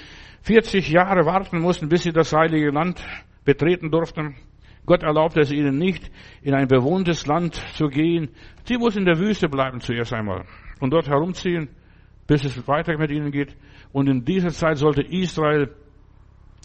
[0.42, 3.02] 40 Jahre warten mussten, bis sie das heilige Land
[3.46, 4.36] betreten durften.
[4.86, 6.12] Gott erlaubt es ihnen nicht,
[6.42, 8.30] in ein bewohntes Land zu gehen.
[8.66, 10.46] Sie muss in der Wüste bleiben zuerst einmal
[10.80, 11.70] und dort herumziehen,
[12.28, 13.56] bis es weiter mit ihnen geht.
[13.92, 15.74] Und in dieser Zeit sollte Israel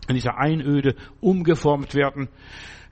[0.08, 2.28] in dieser Einöde umgeformt werden.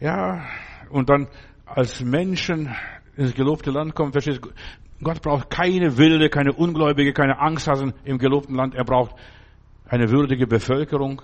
[0.00, 0.46] Ja,
[0.90, 1.28] und dann
[1.66, 2.74] als Menschen
[3.16, 4.12] ins gelobte Land kommen.
[4.12, 4.50] Verstehst du?
[5.02, 8.74] Gott braucht keine Wilde, keine Ungläubige, keine Angsthasen im gelobten Land.
[8.74, 9.14] Er braucht
[9.86, 11.22] eine würdige Bevölkerung.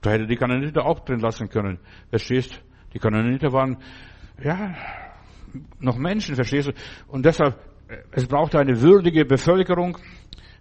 [0.00, 1.78] Da hätte die Kananiter auch drin lassen können.
[2.10, 2.62] Verstehst?
[2.92, 3.78] Die Kanoniter waren,
[4.42, 4.74] ja,
[5.80, 6.72] noch Menschen, verstehst du?
[7.08, 9.98] Und deshalb, äh, es brauchte eine würdige Bevölkerung.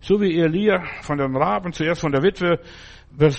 [0.02, 2.60] So wie Elia von den Raben, zuerst von der Witwe,
[3.20, 3.30] äh,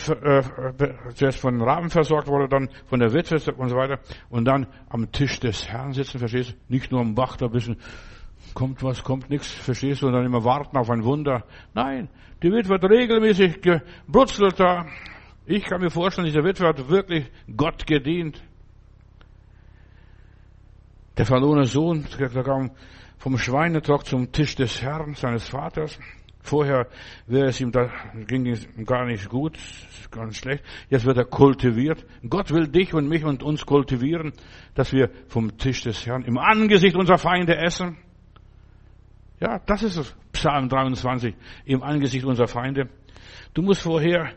[1.15, 3.99] zuerst von den Raben versorgt wurde, dann von der Witwe und so weiter.
[4.31, 6.55] Und dann am Tisch des Herrn sitzen, verstehst du?
[6.69, 7.79] Nicht nur am Bach da bisschen,
[8.55, 10.07] kommt was, kommt nichts, verstehst du?
[10.07, 11.45] Und dann immer warten auf ein Wunder.
[11.75, 12.09] Nein,
[12.43, 14.87] die Witwe wird regelmäßig gebrutzelt da.
[15.47, 18.41] Ich kann mir vorstellen, diese Witwe hat wirklich Gott gedient.
[21.17, 22.71] Der verlorene Sohn kam
[23.19, 25.99] vom Schweinetrock zum Tisch des Herrn, seines Vaters.
[26.41, 26.89] Vorher
[27.27, 27.89] wäre es ihm da,
[28.27, 29.57] ging es gar nicht gut,
[30.11, 30.65] ganz schlecht.
[30.89, 32.05] Jetzt wird er kultiviert.
[32.29, 34.33] Gott will dich und mich und uns kultivieren,
[34.75, 37.97] dass wir vom Tisch des Herrn im Angesicht unserer Feinde essen.
[39.39, 40.17] Ja, das ist es.
[40.33, 41.35] Psalm 23.
[41.65, 42.89] Im Angesicht unserer Feinde.
[43.55, 44.33] Du musst vorher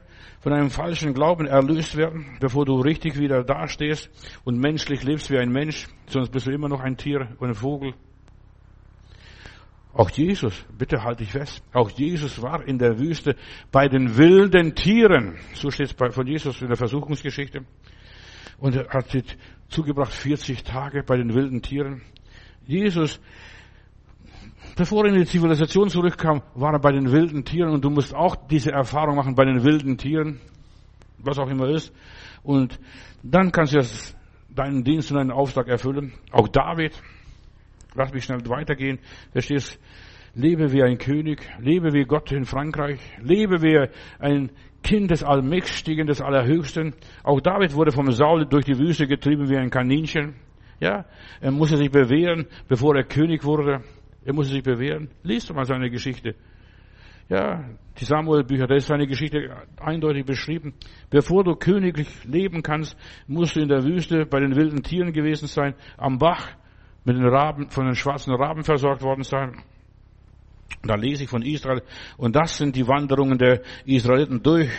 [0.46, 4.12] von einem falschen Glauben erlöst werden, bevor du richtig wieder dastehst
[4.43, 7.56] und menschlich lebst wie ein Mensch, sonst bist du immer noch ein Tier und ein
[7.56, 7.96] Vogel.
[9.91, 13.36] Auch Jesus, bitte halte dich fest, auch Jesus war in der Wüste
[13.72, 15.39] bei den wilden Tieren.
[15.56, 17.66] So steht es von Jesus in der Versuchungsgeschichte.
[18.60, 19.08] Und er hat
[19.70, 22.04] zugebracht 40 Tage bei den wilden Tieren.
[22.68, 23.20] Jesus
[24.78, 28.13] Bevor er in die Zivilisation zurückkam, war er bei den wilden Tieren und du musst
[28.13, 30.41] auch diese Erfahrung machen bei den wilden Tieren,
[31.17, 31.93] was auch immer ist.
[32.43, 32.78] Und
[33.23, 33.82] dann kannst du
[34.49, 36.11] deinen Dienst und deinen Auftrag erfüllen.
[36.32, 37.01] Auch David,
[37.93, 38.99] lass mich schnell weitergehen,
[39.34, 39.80] da steht
[40.34, 43.88] lebe wie ein König, lebe wie Gott in Frankreich, lebe wie
[44.19, 44.51] ein
[44.84, 46.93] Kind des Allmächtigen, des Allerhöchsten.
[47.23, 50.36] Auch David wurde vom Saul durch die Wüste getrieben wie ein Kaninchen.
[50.82, 51.05] Ja,
[51.39, 53.82] er musste sich bewähren, bevor er König wurde.
[54.26, 55.09] Er musste sich bewähren.
[55.23, 56.36] Doch mal seine Geschichte.
[57.30, 57.63] Ja,
[57.99, 59.49] die Samuel-Bücher, da ist seine Geschichte
[59.80, 60.73] eindeutig beschrieben.
[61.09, 62.97] Bevor du königlich leben kannst,
[63.28, 66.49] musst du in der Wüste bei den wilden Tieren gewesen sein, am Bach
[67.03, 69.63] mit den Raben, von den schwarzen Raben versorgt worden sein.
[70.84, 71.82] Da lese ich von Israel.
[72.17, 74.69] Und das sind die Wanderungen der Israeliten durch,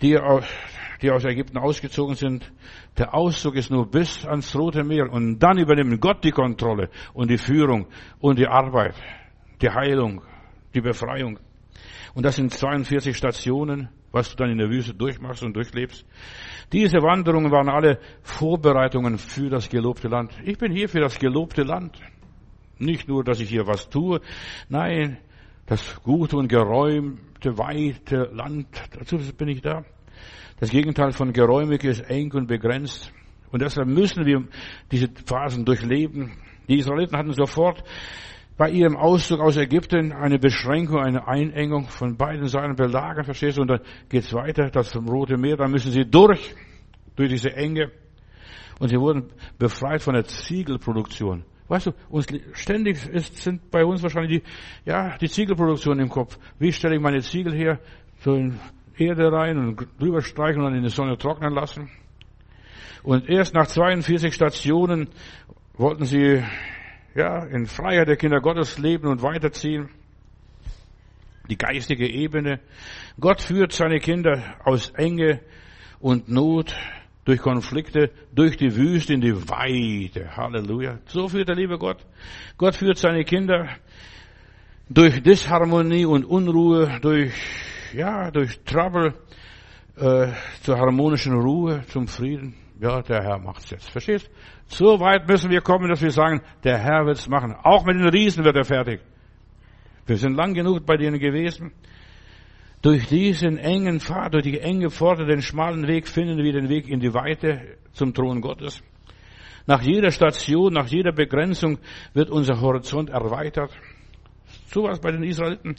[0.00, 2.52] die aus Ägypten ausgezogen sind.
[2.98, 5.10] Der Auszug ist nur bis ans Rote Meer.
[5.10, 7.86] Und dann übernimmt Gott die Kontrolle und die Führung
[8.18, 8.94] und die Arbeit,
[9.62, 10.22] die Heilung,
[10.74, 11.38] die Befreiung.
[12.14, 16.04] Und das sind 42 Stationen, was du dann in der Wüste durchmachst und durchlebst.
[16.72, 20.32] Diese Wanderungen waren alle Vorbereitungen für das gelobte Land.
[20.44, 22.00] Ich bin hier für das gelobte Land.
[22.78, 24.20] Nicht nur, dass ich hier was tue.
[24.68, 25.18] Nein,
[25.66, 28.66] das gute und geräumte, weite Land,
[28.98, 29.84] dazu bin ich da.
[30.58, 33.12] Das Gegenteil von geräumig ist eng und begrenzt.
[33.50, 34.44] Und deshalb müssen wir
[34.92, 36.32] diese Phasen durchleben.
[36.68, 37.82] Die Israeliten hatten sofort
[38.56, 43.62] bei ihrem Auszug aus Ägypten eine Beschränkung, eine Einengung von beiden Seiten belagert, verstehst du?
[43.62, 46.54] Und dann geht's weiter, das Rote Meer, da müssen sie durch,
[47.16, 47.90] durch diese Enge.
[48.78, 51.44] Und sie wurden befreit von der Ziegelproduktion.
[51.68, 56.38] Weißt du, uns ständig ist, sind bei uns wahrscheinlich die, ja, die Ziegelproduktion im Kopf.
[56.58, 57.78] Wie stelle ich meine Ziegel her?
[58.18, 58.60] So in
[59.00, 61.90] Erde rein und drüber streichen und dann in die Sonne trocknen lassen.
[63.02, 65.08] Und erst nach 42 Stationen
[65.74, 66.42] wollten sie
[67.14, 69.88] ja, in Freiheit der Kinder Gottes leben und weiterziehen.
[71.48, 72.60] Die geistige Ebene.
[73.18, 75.40] Gott führt seine Kinder aus Enge
[75.98, 76.76] und Not
[77.24, 80.36] durch Konflikte, durch die Wüste in die Weite.
[80.36, 80.98] Halleluja.
[81.06, 81.98] So führt der liebe Gott.
[82.56, 83.68] Gott führt seine Kinder
[84.88, 87.32] durch Disharmonie und Unruhe, durch,
[87.92, 89.14] ja, durch Trouble,
[89.96, 90.28] äh,
[90.62, 92.54] zur harmonischen Ruhe, zum Frieden.
[92.80, 93.90] Ja, der Herr macht's jetzt.
[93.90, 94.30] Verstehst?
[94.66, 97.54] So weit müssen wir kommen, dass wir sagen, der Herr wird's machen.
[97.62, 99.00] Auch mit den Riesen wird er fertig.
[100.06, 101.72] Wir sind lang genug bei denen gewesen.
[102.82, 106.88] Durch diesen engen Pfad, durch die enge Pforte, den schmalen Weg finden wir den Weg
[106.88, 108.82] in die Weite zum Thron Gottes.
[109.66, 111.78] Nach jeder Station, nach jeder Begrenzung
[112.14, 113.70] wird unser Horizont erweitert.
[114.66, 115.76] So war es bei den Israeliten,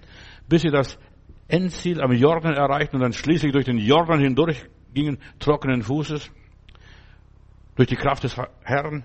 [0.48, 1.00] bis sie das
[1.52, 6.32] Endziel am Jordan erreichten und dann schließlich durch den Jordan hindurch gingen, trockenen Fußes
[7.76, 9.04] durch die Kraft des Herrn.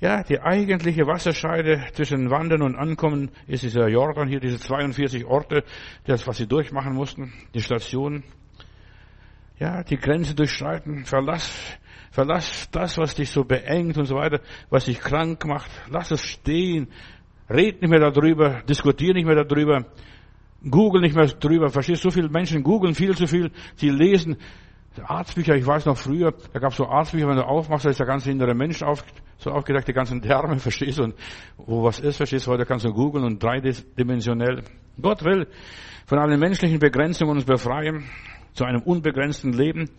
[0.00, 5.64] Ja, die eigentliche Wasserscheide zwischen Wandern und Ankommen ist dieser Jordan hier, diese 42 Orte,
[6.04, 8.22] das, was sie durchmachen mussten, die Stationen.
[9.58, 11.76] Ja, die Grenze durchschreiten, verlass,
[12.12, 14.40] verlass das, was dich so beengt und so weiter,
[14.70, 16.88] was dich krank macht, lass es stehen,
[17.50, 19.84] red nicht mehr darüber, diskutier nicht mehr darüber,
[20.62, 24.36] google nicht mehr darüber, verstehst, so viele Menschen googeln viel zu viel, sie lesen,
[25.04, 28.00] Arztbücher, ich weiß noch früher, da gab es so Arztbücher, wenn du aufmachst, da ist
[28.00, 29.04] der ganze innere Mensch auf,
[29.36, 31.14] so aufgedeckt, die ganzen Därme, verstehst du, und
[31.56, 34.62] wo was ist, verstehst du, heute kannst du googeln und dreidimensionell.
[35.00, 35.46] Gott will
[36.06, 38.04] von allen menschlichen Begrenzungen uns befreien,
[38.54, 39.90] zu einem unbegrenzten Leben.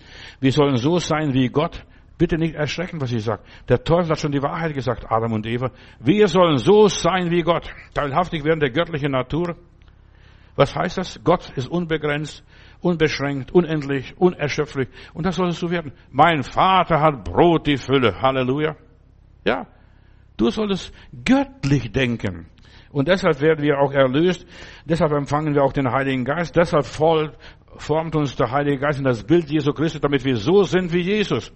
[0.41, 1.85] Wir sollen so sein wie Gott.
[2.17, 3.41] Bitte nicht erschrecken, was ich sage.
[3.69, 5.71] Der Teufel hat schon die Wahrheit gesagt, Adam und Eva.
[6.01, 7.71] Wir sollen so sein wie Gott.
[7.93, 9.55] Teilhaftig werden der göttlichen Natur.
[10.59, 11.23] Was heißt das?
[11.23, 12.43] Gott ist unbegrenzt
[12.81, 14.89] unbeschränkt, unendlich, unerschöpflich.
[15.13, 15.91] Und das soll es so werden.
[16.11, 18.21] Mein Vater hat Brot die Fülle.
[18.21, 18.75] Halleluja.
[19.45, 19.67] Ja.
[20.37, 20.93] Du solltest
[21.25, 22.47] göttlich denken.
[22.91, 24.47] Und deshalb werden wir auch erlöst.
[24.85, 26.55] Deshalb empfangen wir auch den Heiligen Geist.
[26.55, 30.91] Deshalb formt uns der Heilige Geist in das Bild Jesu Christi, damit wir so sind
[30.93, 31.51] wie Jesus.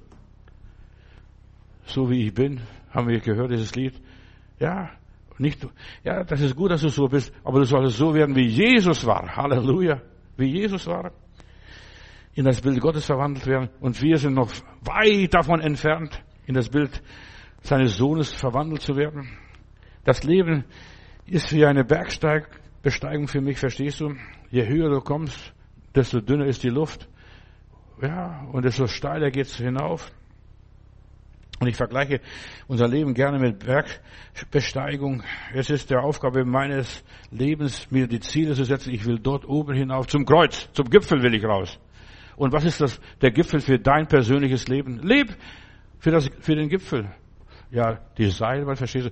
[1.85, 3.99] So wie ich bin, haben wir gehört, dieses Lied.
[4.59, 4.91] Ja,
[5.39, 5.67] nicht,
[6.03, 9.05] ja, das ist gut, dass du so bist, aber du solltest so werden, wie Jesus
[9.05, 9.35] war.
[9.35, 10.01] Halleluja
[10.37, 11.11] wie Jesus war,
[12.33, 13.69] in das Bild Gottes verwandelt werden.
[13.79, 17.01] Und wir sind noch weit davon entfernt, in das Bild
[17.61, 19.29] seines Sohnes verwandelt zu werden.
[20.03, 20.65] Das Leben
[21.25, 24.15] ist wie eine Bergsteigbesteigung für mich, verstehst du?
[24.49, 25.53] Je höher du kommst,
[25.95, 27.07] desto dünner ist die Luft.
[28.01, 30.11] Ja, und desto steiler geht's hinauf.
[31.63, 32.19] Und ich vergleiche
[32.67, 35.23] unser Leben gerne mit Bergbesteigung.
[35.53, 38.93] Es ist der Aufgabe meines Lebens, mir die Ziele zu setzen.
[38.93, 41.79] Ich will dort oben hinauf zum Kreuz, zum Gipfel will ich raus.
[42.35, 44.99] Und was ist das, der Gipfel für dein persönliches Leben?
[45.03, 45.37] Leb
[45.99, 47.09] für, das, für den Gipfel.
[47.71, 49.11] Ja, die Seilbahn, verstehst du?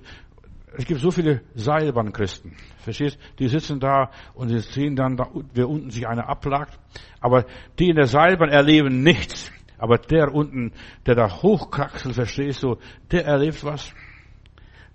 [0.76, 3.18] Es gibt so viele Seilbahnchristen, verstehst?
[3.38, 5.18] Die sitzen da und sie sehen dann,
[5.54, 6.78] wer unten sich einer abplagt.
[7.18, 7.46] Aber
[7.78, 9.50] die in der Seilbahn erleben nichts.
[9.82, 10.70] Aber der unten,
[11.06, 12.76] der da hochkraxelt, verstehst du,
[13.10, 13.92] der erlebt was.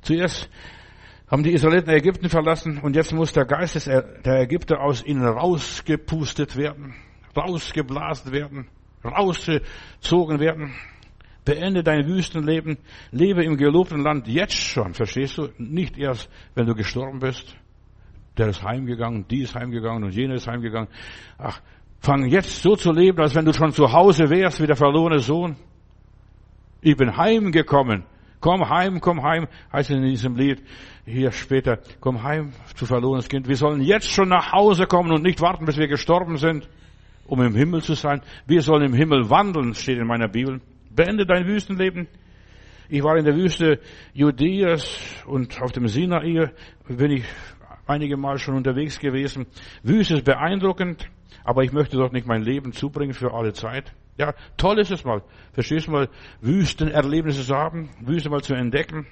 [0.01, 0.49] Zuerst
[1.29, 6.55] haben die Israeliten Ägypten verlassen und jetzt muss der Geist der Ägypter aus ihnen rausgepustet
[6.55, 6.95] werden,
[7.35, 8.69] rausgeblasen werden,
[9.03, 10.73] rausgezogen werden.
[11.43, 12.77] Beende dein Wüstenleben,
[13.11, 15.49] lebe im gelobten Land jetzt schon, verstehst du?
[15.57, 17.57] Nicht erst, wenn du gestorben bist.
[18.37, 20.87] Der ist heimgegangen, die ist heimgegangen und jene ist heimgegangen.
[21.37, 21.59] Ach,
[21.99, 25.19] fang jetzt so zu leben, als wenn du schon zu Hause wärst wie der verlorene
[25.19, 25.55] Sohn.
[26.81, 28.03] Ich bin heimgekommen.
[28.39, 30.61] Komm heim, komm heim, heißt es in diesem Lied
[31.05, 31.79] hier später.
[31.99, 33.47] Komm heim, zu verlorenes Kind.
[33.47, 36.69] Wir sollen jetzt schon nach Hause kommen und nicht warten, bis wir gestorben sind,
[37.25, 38.21] um im Himmel zu sein.
[38.45, 40.61] Wir sollen im Himmel wandeln, steht in meiner Bibel.
[40.91, 42.07] Beende dein Wüstenleben.
[42.89, 43.79] Ich war in der Wüste
[44.13, 44.87] Judäas
[45.25, 46.51] und auf dem Sinai
[46.87, 47.23] bin ich
[47.85, 49.47] einige Mal schon unterwegs gewesen.
[49.83, 51.09] Wüste ist beeindruckend,
[51.43, 53.93] aber ich möchte dort nicht mein Leben zubringen für alle Zeit.
[54.17, 55.21] Ja, toll ist es mal.
[55.53, 56.09] Verstehst du mal,
[56.41, 59.05] Wüstenerlebnisse zu haben, Wüste mal zu entdecken,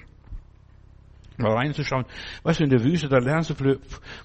[1.38, 2.04] mal reinzuschauen.
[2.42, 3.78] Weißt du, in der Wüste, da lernst du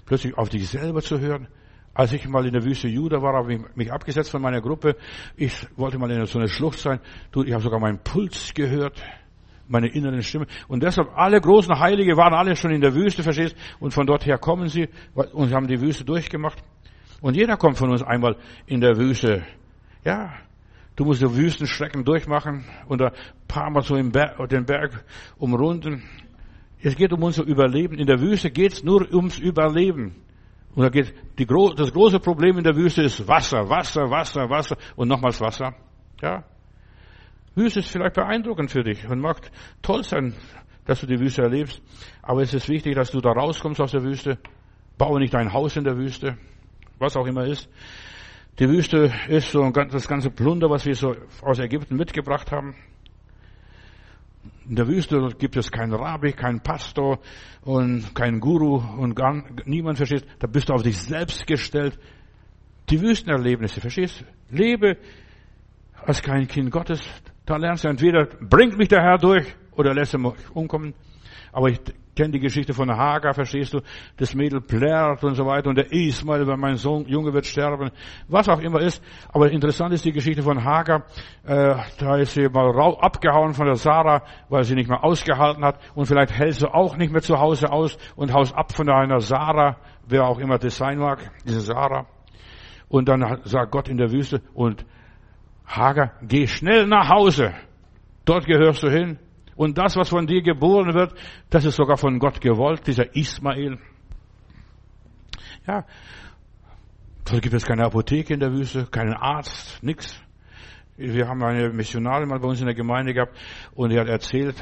[0.06, 1.46] plötzlich auf dich selber zu hören.
[1.94, 4.96] Als ich mal in der Wüste Juda war, habe ich mich abgesetzt von meiner Gruppe.
[5.36, 7.00] Ich wollte mal in so einer Schlucht sein.
[7.30, 9.02] Du, ich habe sogar meinen Puls gehört,
[9.68, 10.46] meine inneren Stimme.
[10.68, 14.24] Und deshalb, alle großen Heilige waren alle schon in der Wüste, verstehst Und von dort
[14.24, 16.62] her kommen sie und haben die Wüste durchgemacht.
[17.22, 19.42] Und jeder kommt von uns einmal in der Wüste.
[20.04, 20.34] Ja,
[20.94, 23.12] Du musst die Wüstenstrecken durchmachen und ein
[23.48, 25.04] paar Mal so Berg, den Berg
[25.38, 26.02] umrunden.
[26.80, 27.96] Es geht um unser Überleben.
[27.98, 30.14] In der Wüste geht es nur ums Überleben.
[30.74, 34.76] Und da geht die, das große Problem in der Wüste ist Wasser, Wasser, Wasser, Wasser
[34.96, 35.74] und nochmals Wasser.
[36.20, 36.44] Ja.
[37.54, 39.50] Wüste ist vielleicht beeindruckend für dich und mag
[39.80, 40.34] toll sein,
[40.84, 41.80] dass du die Wüste erlebst.
[42.22, 44.38] Aber es ist wichtig, dass du da rauskommst aus der Wüste.
[44.98, 46.36] Baue nicht ein Haus in der Wüste.
[47.02, 47.68] Was auch immer ist.
[48.60, 52.76] Die Wüste ist so das ganze Plunder, was wir so aus Ägypten mitgebracht haben.
[54.68, 57.18] In der Wüste gibt es keinen Rabbi, keinen Pastor
[57.62, 60.24] und keinen Guru und gar niemand versteht.
[60.38, 61.98] Da bist du auf dich selbst gestellt.
[62.88, 64.20] Die Wüstenerlebnisse, verstehst?
[64.20, 64.56] du?
[64.56, 64.96] Lebe
[65.96, 67.00] als kein Kind Gottes.
[67.46, 70.94] Da lernst du entweder, bringt mich der Herr durch oder lässt er mich umkommen.
[71.50, 71.80] Aber ich
[72.14, 73.80] kenne die Geschichte von Hagar, verstehst du?
[74.16, 77.90] Das Mädel plärrt und so weiter und der Ismael, wenn mein Sohn, Junge wird sterben,
[78.28, 79.02] was auch immer ist.
[79.32, 81.04] Aber interessant ist die Geschichte von Hagar.
[81.44, 85.78] Äh, da ist sie mal abgehauen von der Sarah, weil sie nicht mehr ausgehalten hat.
[85.94, 89.20] Und vielleicht hält sie auch nicht mehr zu Hause aus und haust ab von einer
[89.20, 92.06] Sarah, wer auch immer das sein mag, diese Sarah.
[92.88, 94.84] Und dann sagt Gott in der Wüste, und
[95.66, 97.54] Hagar, geh schnell nach Hause.
[98.24, 99.18] Dort gehörst du hin.
[99.62, 101.14] Und das, was von dir geboren wird,
[101.48, 103.78] das ist sogar von Gott gewollt, dieser Ismael.
[105.68, 105.86] Ja,
[107.24, 110.20] da gibt es keine Apotheke in der Wüste, keinen Arzt, nix.
[110.96, 113.38] Wir haben eine Missionarin mal bei uns in der Gemeinde gehabt
[113.76, 114.56] und die hat erzählt,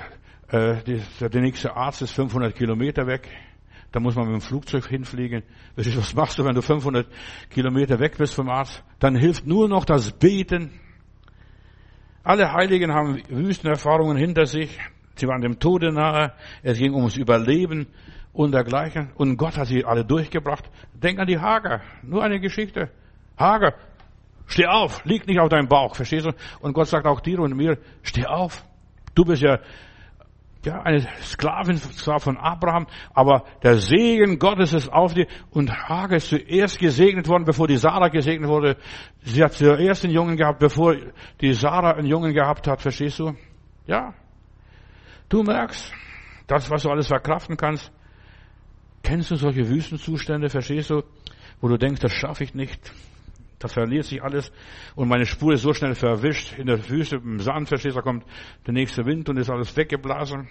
[0.48, 0.82] äh,
[1.18, 3.26] der nächste Arzt ist 500 Kilometer weg.
[3.92, 5.44] Da muss man mit dem Flugzeug hinfliegen.
[5.76, 7.09] Was machst du, wenn du 500
[7.48, 8.84] Kilometer weg bist vom Arzt?
[8.98, 10.78] Dann hilft nur noch das Beten.
[12.23, 14.79] Alle Heiligen haben Wüstenerfahrungen hinter sich.
[15.14, 16.33] Sie waren dem Tode nahe.
[16.62, 17.87] Es ging ums Überleben
[18.33, 19.11] und dergleichen.
[19.14, 20.71] Und Gott hat sie alle durchgebracht.
[20.95, 21.81] Denk an die Hager.
[22.03, 22.91] Nur eine Geschichte.
[23.39, 23.75] Hager,
[24.47, 25.05] steh auf.
[25.05, 25.95] Lieg nicht auf deinem Bauch.
[25.97, 26.33] Verstehst du?
[26.61, 28.64] Und Gott sagt auch dir und mir, steh auf.
[29.14, 29.59] Du bist ja
[30.64, 35.26] ja, eine Sklavin zwar von Abraham, aber der Segen Gottes ist auf dir.
[35.50, 38.76] Und Hagar ist zuerst gesegnet worden, bevor die Sarah gesegnet wurde.
[39.22, 40.96] Sie hat zuerst einen Jungen gehabt, bevor
[41.40, 42.82] die Sarah einen Jungen gehabt hat.
[42.82, 43.34] Verstehst du?
[43.86, 44.12] Ja.
[45.30, 45.92] Du merkst,
[46.46, 47.90] das, was du alles verkraften kannst.
[49.02, 50.50] Kennst du solche Wüstenzustände?
[50.50, 51.02] Verstehst du?
[51.62, 52.92] Wo du denkst, das schaffe ich nicht.
[53.61, 54.50] Da verliert sich alles
[54.96, 58.24] und meine Spur ist so schnell verwischt in der Wüste, im Sand, verstehst da kommt
[58.66, 60.40] der nächste Wind und ist alles weggeblasen.
[60.40, 60.48] Und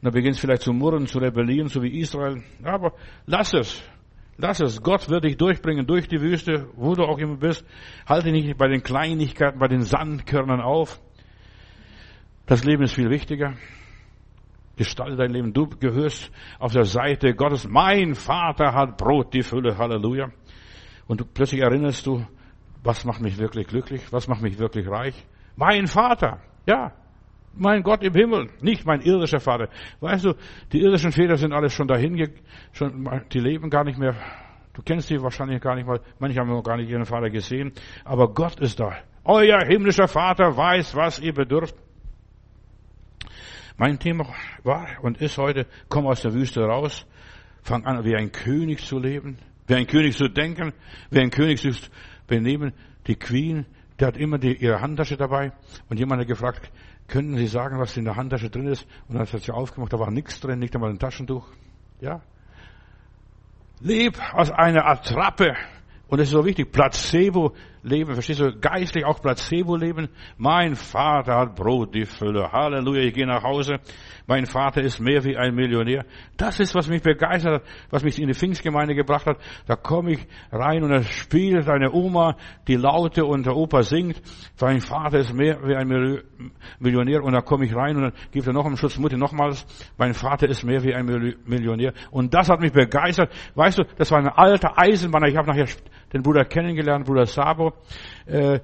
[0.00, 2.40] dann beginnt es vielleicht zu murren, zu rebellieren, so wie Israel.
[2.62, 2.92] Aber
[3.26, 3.82] lass es.
[4.36, 4.80] Lass es.
[4.80, 7.66] Gott wird dich durchbringen durch die Wüste, wo du auch immer bist.
[8.06, 11.00] Halte nicht bei den Kleinigkeiten, bei den Sandkörnern auf.
[12.46, 13.54] Das Leben ist viel wichtiger.
[14.76, 15.52] Gestalte dein Leben.
[15.52, 17.66] Du gehörst auf der Seite Gottes.
[17.68, 19.78] Mein Vater hat Brot, die Fülle.
[19.78, 20.30] Halleluja.
[21.06, 22.24] Und plötzlich erinnerst du,
[22.82, 24.12] was macht mich wirklich glücklich?
[24.12, 25.14] Was macht mich wirklich reich?
[25.56, 26.40] Mein Vater.
[26.66, 26.92] Ja.
[27.56, 28.50] Mein Gott im Himmel.
[28.60, 29.68] Nicht mein irdischer Vater.
[30.00, 30.34] Weißt du,
[30.72, 32.30] die irdischen Väter sind alle schon dahin,
[32.72, 34.14] schon, die leben gar nicht mehr.
[34.72, 36.00] Du kennst die wahrscheinlich gar nicht mal.
[36.18, 37.72] Manche haben noch gar nicht ihren Vater gesehen.
[38.04, 38.96] Aber Gott ist da.
[39.24, 41.76] Euer himmlischer Vater weiß, was ihr bedürft.
[43.76, 44.26] Mein Thema
[44.62, 47.06] war und ist heute, komm aus der Wüste raus,
[47.62, 50.72] fang an, wie ein König zu leben, Wer ein König zu denken,
[51.10, 51.70] wer ein König zu
[52.26, 52.72] benehmen,
[53.06, 53.66] die Queen,
[53.98, 55.52] der hat immer die, ihre Handtasche dabei.
[55.88, 56.70] Und jemand hat gefragt,
[57.06, 58.86] könnten Sie sagen, was in der Handtasche drin ist?
[59.08, 61.46] Und dann hat sie aufgemacht, da war nichts drin, nicht einmal ein Taschentuch.
[62.00, 62.22] Ja.
[63.80, 65.54] Leb als eine Attrappe.
[66.08, 67.54] Und es ist so wichtig, Placebo
[67.84, 70.08] leben, verstehst du, geistlich auch Placebo leben.
[70.36, 72.50] Mein Vater hat Brot, die Fülle.
[72.50, 73.76] Halleluja, ich gehe nach Hause.
[74.26, 76.06] Mein Vater ist mehr wie ein Millionär.
[76.36, 79.36] Das ist, was mich begeistert hat, was mich in die Pfingstgemeinde gebracht hat.
[79.66, 84.20] Da komme ich rein und da spielt eine Oma die Laute und der Opa singt.
[84.58, 86.22] Mein Vater ist mehr wie ein
[86.78, 87.22] Millionär.
[87.22, 89.66] Und da komme ich rein und dann gibt er noch einen Schutz Mutter nochmals.
[89.98, 91.04] Mein Vater ist mehr wie ein
[91.44, 91.92] Millionär.
[92.10, 93.30] Und das hat mich begeistert.
[93.54, 95.28] Weißt du, das war ein alter Eisenbahner.
[95.28, 95.66] Ich habe nachher
[96.14, 97.72] den Bruder kennengelernt, Bruder Sabo,
[98.26, 98.60] äh,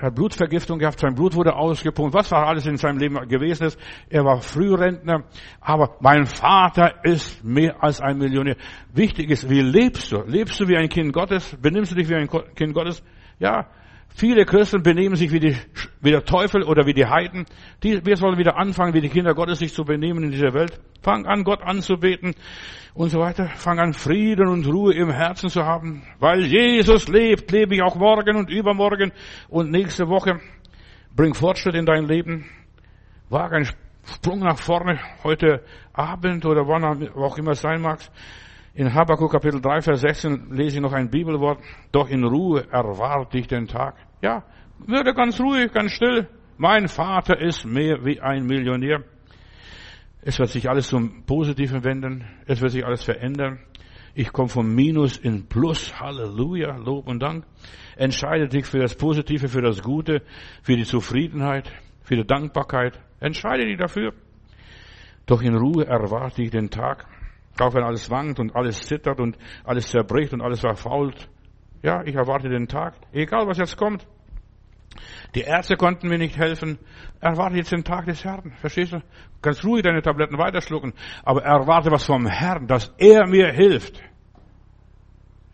[0.00, 3.78] hat Blutvergiftung gehabt, sein Blut wurde ausgepumpt, was war alles in seinem Leben gewesen ist.
[4.08, 5.24] Er war Frührentner,
[5.60, 8.56] aber mein Vater ist mehr als ein Millionär.
[8.94, 10.22] Wichtig ist, wie lebst du?
[10.22, 11.54] Lebst du wie ein Kind Gottes?
[11.60, 13.02] Benimmst du dich wie ein Kind Gottes?
[13.38, 13.66] Ja,
[14.14, 15.56] Viele Christen benehmen sich wie, die,
[16.00, 17.46] wie der Teufel oder wie die Heiden.
[17.82, 20.78] Die, wir sollen wieder anfangen, wie die Kinder Gottes sich zu benehmen in dieser Welt.
[21.02, 22.34] Fang an, Gott anzubeten
[22.92, 23.48] und so weiter.
[23.56, 26.02] Fang an, Frieden und Ruhe im Herzen zu haben.
[26.18, 29.12] Weil Jesus lebt, lebe ich auch morgen und übermorgen
[29.48, 30.40] und nächste Woche.
[31.14, 32.46] Bring Fortschritt in dein Leben.
[33.30, 33.68] Wage einen
[34.04, 38.00] Sprung nach vorne heute Abend oder wann auch immer es sein mag.
[38.72, 41.58] In Habakkuk Kapitel 3, Vers 16 lese ich noch ein Bibelwort.
[41.90, 43.96] Doch in Ruhe erwarte ich den Tag.
[44.22, 44.44] Ja,
[44.86, 46.28] würde ganz ruhig, ganz still.
[46.56, 49.02] Mein Vater ist mehr wie ein Millionär.
[50.22, 52.24] Es wird sich alles zum Positiven wenden.
[52.46, 53.58] Es wird sich alles verändern.
[54.14, 55.98] Ich komme vom Minus in Plus.
[55.98, 57.46] Halleluja, Lob und Dank.
[57.96, 60.22] Entscheide dich für das Positive, für das Gute,
[60.62, 63.00] für die Zufriedenheit, für die Dankbarkeit.
[63.18, 64.12] Entscheide dich dafür.
[65.26, 67.06] Doch in Ruhe erwarte ich den Tag.
[67.58, 71.28] Auch wenn alles wankt und alles zittert und alles zerbricht und alles verfault.
[71.82, 72.94] Ja, ich erwarte den Tag.
[73.12, 74.06] Egal was jetzt kommt.
[75.34, 76.78] Die Ärzte konnten mir nicht helfen.
[77.20, 78.52] Erwarte jetzt den Tag des Herrn.
[78.60, 79.02] Verstehst du?
[79.40, 80.92] Ganz ruhig deine Tabletten weiterschlucken.
[81.22, 84.02] Aber erwarte was vom Herrn, dass er mir hilft.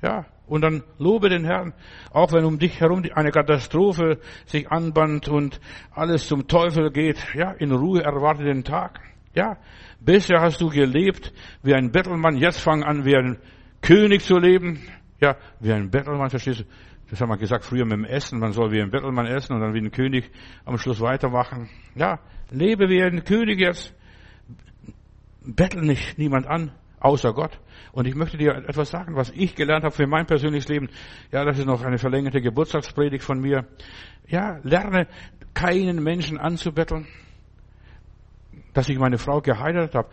[0.02, 0.26] Ja.
[0.46, 1.74] Und dann lobe den Herrn.
[2.12, 5.60] Auch wenn um dich herum eine Katastrophe sich anband und
[5.92, 7.18] alles zum Teufel geht.
[7.34, 9.00] Ja, in Ruhe erwarte den Tag.
[9.34, 9.58] Ja.
[10.00, 11.32] Bisher hast du gelebt
[11.62, 12.36] wie ein Bettelmann.
[12.36, 13.38] Jetzt fang an, wie ein
[13.80, 14.80] König zu leben.
[15.20, 16.64] Ja, wie ein Bettelmann, verstehst du?
[17.08, 18.40] Das haben wir gesagt früher mit dem Essen.
[18.40, 20.30] Man soll wie ein Bettelmann essen und dann wie ein König
[20.64, 21.68] am Schluss weitermachen.
[21.94, 22.18] Ja,
[22.50, 23.94] lebe wie ein König jetzt.
[25.42, 27.60] Bettel nicht niemand an, außer Gott.
[27.92, 30.88] Und ich möchte dir etwas sagen, was ich gelernt habe für mein persönliches Leben.
[31.30, 33.66] Ja, das ist noch eine verlängerte Geburtstagspredigt von mir.
[34.26, 35.06] Ja, lerne
[35.54, 37.06] keinen Menschen anzubetteln.
[38.76, 40.10] Dass ich meine Frau geheiratet habe,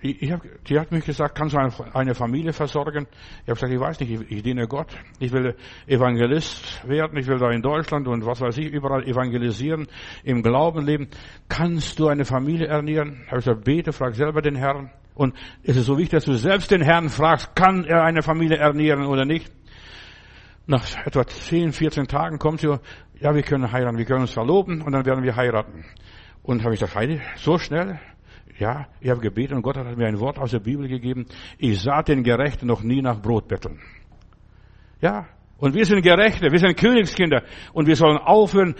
[0.00, 1.58] ich hab, die hat mich gesagt, kannst du
[1.94, 3.08] eine Familie versorgen?
[3.42, 4.86] Ich habe gesagt, ich weiß nicht, ich, ich, diene Gott.
[5.18, 5.56] Ich will
[5.88, 9.88] Evangelist werden, ich will da in Deutschland und was weiß ich, überall evangelisieren,
[10.22, 11.08] im Glauben leben.
[11.48, 13.24] Kannst du eine Familie ernähren?
[13.26, 14.92] Habe ich gesagt, bete, frag selber den Herrn.
[15.16, 15.34] Und
[15.64, 19.06] es ist so wichtig, dass du selbst den Herrn fragst, kann er eine Familie ernähren
[19.06, 19.50] oder nicht?
[20.68, 22.78] Nach etwa 10, 14 Tagen kommt sie,
[23.18, 25.84] ja, wir können heiraten, wir können uns verloben und dann werden wir heiraten.
[26.44, 27.98] Und habe ich gesagt, Heidi, so schnell?
[28.58, 31.26] Ja, ich habe gebetet und Gott hat mir ein Wort aus der Bibel gegeben.
[31.58, 33.80] Ich sah den Gerechten noch nie nach Brot betteln.
[35.00, 35.26] Ja,
[35.58, 37.42] und wir sind Gerechte, wir sind Königskinder
[37.72, 38.74] und wir sollen aufhören,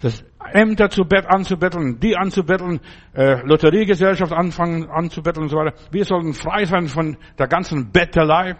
[0.00, 2.80] das Ämter zu Bett anzubetteln, die anzubetteln,
[3.14, 5.76] äh, Lotteriegesellschaft anfangen anzubetteln und so weiter.
[5.90, 8.56] Wir sollen frei sein von der ganzen Bettelei.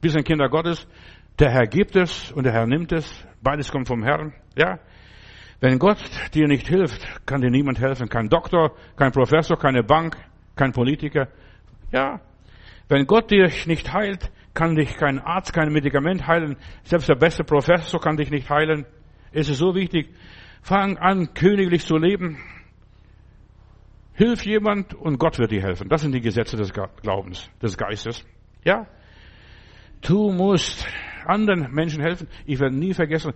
[0.00, 0.86] Wir sind Kinder Gottes.
[1.38, 3.26] Der Herr gibt es und der Herr nimmt es.
[3.42, 4.34] Beides kommt vom Herrn.
[4.56, 4.78] Ja,
[5.60, 5.98] wenn Gott
[6.34, 8.08] dir nicht hilft, kann dir niemand helfen.
[8.08, 10.16] Kein Doktor, kein Professor, keine Bank,
[10.54, 11.28] kein Politiker.
[11.92, 12.20] Ja.
[12.88, 16.56] Wenn Gott dich nicht heilt, kann dich kein Arzt, kein Medikament heilen.
[16.84, 18.86] Selbst der beste Professor kann dich nicht heilen.
[19.32, 20.14] Es ist so wichtig.
[20.62, 22.38] Fang an, königlich zu leben.
[24.14, 25.88] Hilf jemand und Gott wird dir helfen.
[25.88, 28.24] Das sind die Gesetze des Glaubens, des Geistes.
[28.64, 28.86] Ja.
[30.00, 30.86] Du musst
[31.26, 32.28] anderen Menschen helfen.
[32.46, 33.32] Ich werde nie vergessen,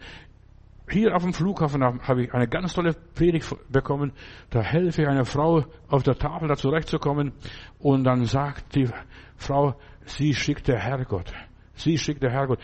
[0.91, 4.13] hier auf dem Flughafen habe ich eine ganz tolle Predigt bekommen.
[4.51, 7.33] Da helfe ich einer Frau auf der Tafel da zurechtzukommen.
[7.79, 8.89] Und dann sagt die
[9.37, 9.75] Frau,
[10.05, 11.33] sie schickt der Herrgott.
[11.75, 12.59] Sie schickt der Herrgott.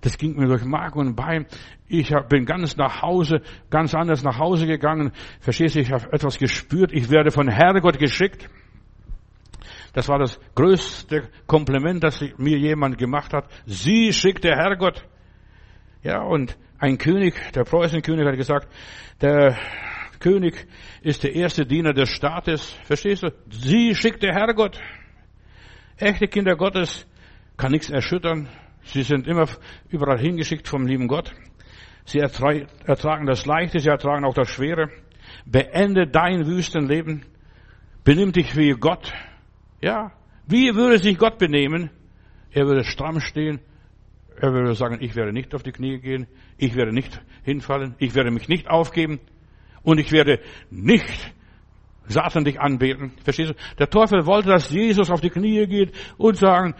[0.00, 1.46] Das ging mir durch Mark und Bein.
[1.86, 5.12] Ich bin ganz nach Hause, ganz anders nach Hause gegangen.
[5.40, 6.92] Verstehst du, ich habe etwas gespürt.
[6.92, 8.48] Ich werde von Herrgott geschickt.
[9.92, 13.48] Das war das größte Kompliment, das mir jemand gemacht hat.
[13.66, 15.04] Sie schickt der Herrgott.
[16.02, 18.68] Ja, und ein König, der Preußenkönig hat gesagt,
[19.20, 19.56] der
[20.18, 20.66] König
[21.02, 22.72] ist der erste Diener des Staates.
[22.84, 23.32] Verstehst du?
[23.50, 24.80] Sie schickt der Herrgott.
[25.98, 27.06] Echte Kinder Gottes
[27.56, 28.48] kann nichts erschüttern.
[28.82, 29.46] Sie sind immer
[29.90, 31.32] überall hingeschickt vom lieben Gott.
[32.06, 34.88] Sie ertragen das Leichte, sie ertragen auch das Schwere.
[35.44, 37.26] Beende dein Wüstenleben.
[38.04, 39.12] Benimm dich wie Gott.
[39.82, 40.12] Ja,
[40.46, 41.90] Wie würde sich Gott benehmen?
[42.50, 43.60] Er würde stramm stehen.
[44.40, 46.26] Er würde sagen, ich werde nicht auf die Knie gehen.
[46.56, 47.94] Ich werde nicht hinfallen.
[47.98, 49.20] Ich werde mich nicht aufgeben.
[49.82, 51.34] Und ich werde nicht
[52.08, 53.12] Satan dich anbeten.
[53.22, 53.54] Verstehst du?
[53.78, 56.74] Der Teufel wollte, dass Jesus auf die Knie geht und sagen,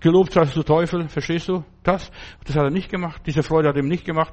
[0.00, 1.08] gelobt seist du Teufel.
[1.08, 2.10] Verstehst du das?
[2.44, 3.22] Das hat er nicht gemacht.
[3.26, 4.32] Diese Freude hat er ihm nicht gemacht.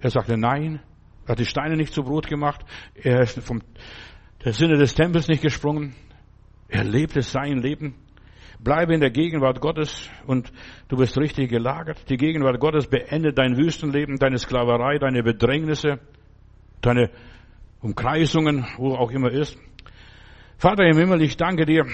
[0.00, 0.80] Er sagte nein.
[1.26, 2.64] Er hat die Steine nicht zu Brot gemacht.
[2.94, 3.62] Er ist vom
[4.44, 5.94] der Sinne des Tempels nicht gesprungen.
[6.68, 7.94] Er lebte sein Leben.
[8.60, 10.52] Bleibe in der Gegenwart Gottes und
[10.88, 12.08] du bist richtig gelagert.
[12.08, 15.98] Die Gegenwart Gottes beendet dein Wüstenleben, deine Sklaverei, deine Bedrängnisse,
[16.80, 17.10] deine
[17.80, 19.58] Umkreisungen, wo auch immer ist.
[20.56, 21.84] Vater im Himmel, ich danke dir,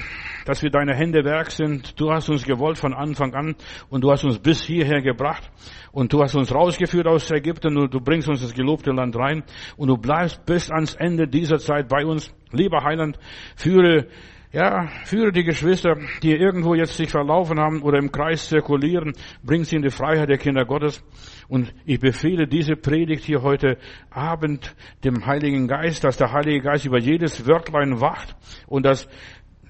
[0.44, 1.98] dass wir deine Hände Werk sind.
[1.98, 3.56] Du hast uns gewollt von Anfang an
[3.88, 5.50] und du hast uns bis hierher gebracht
[5.92, 9.42] und du hast uns rausgeführt aus Ägypten und du bringst uns das gelobte Land rein
[9.76, 12.32] und du bleibst bis ans Ende dieser Zeit bei uns.
[12.52, 13.18] Lieber Heiland,
[13.56, 14.06] führe
[14.53, 19.12] ja, führe die Geschwister, die irgendwo jetzt sich verlaufen haben oder im Kreis zirkulieren,
[19.44, 21.05] bring sie in die Freiheit der Kinder Gottes.
[21.48, 23.78] Und ich befehle diese Predigt hier heute
[24.11, 24.74] Abend
[25.05, 28.34] dem Heiligen Geist, dass der Heilige Geist über jedes Wörtlein wacht
[28.66, 29.09] und dass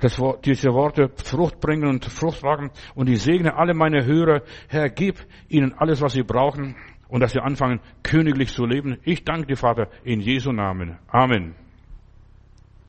[0.00, 2.70] das, diese Worte Frucht bringen und Frucht tragen.
[2.94, 4.42] Und ich segne alle meine Hörer.
[4.68, 5.18] Herr, gib
[5.48, 6.74] ihnen alles, was sie brauchen
[7.08, 8.96] und dass sie anfangen, königlich zu leben.
[9.04, 10.98] Ich danke dir, Vater, in Jesu Namen.
[11.08, 11.54] Amen.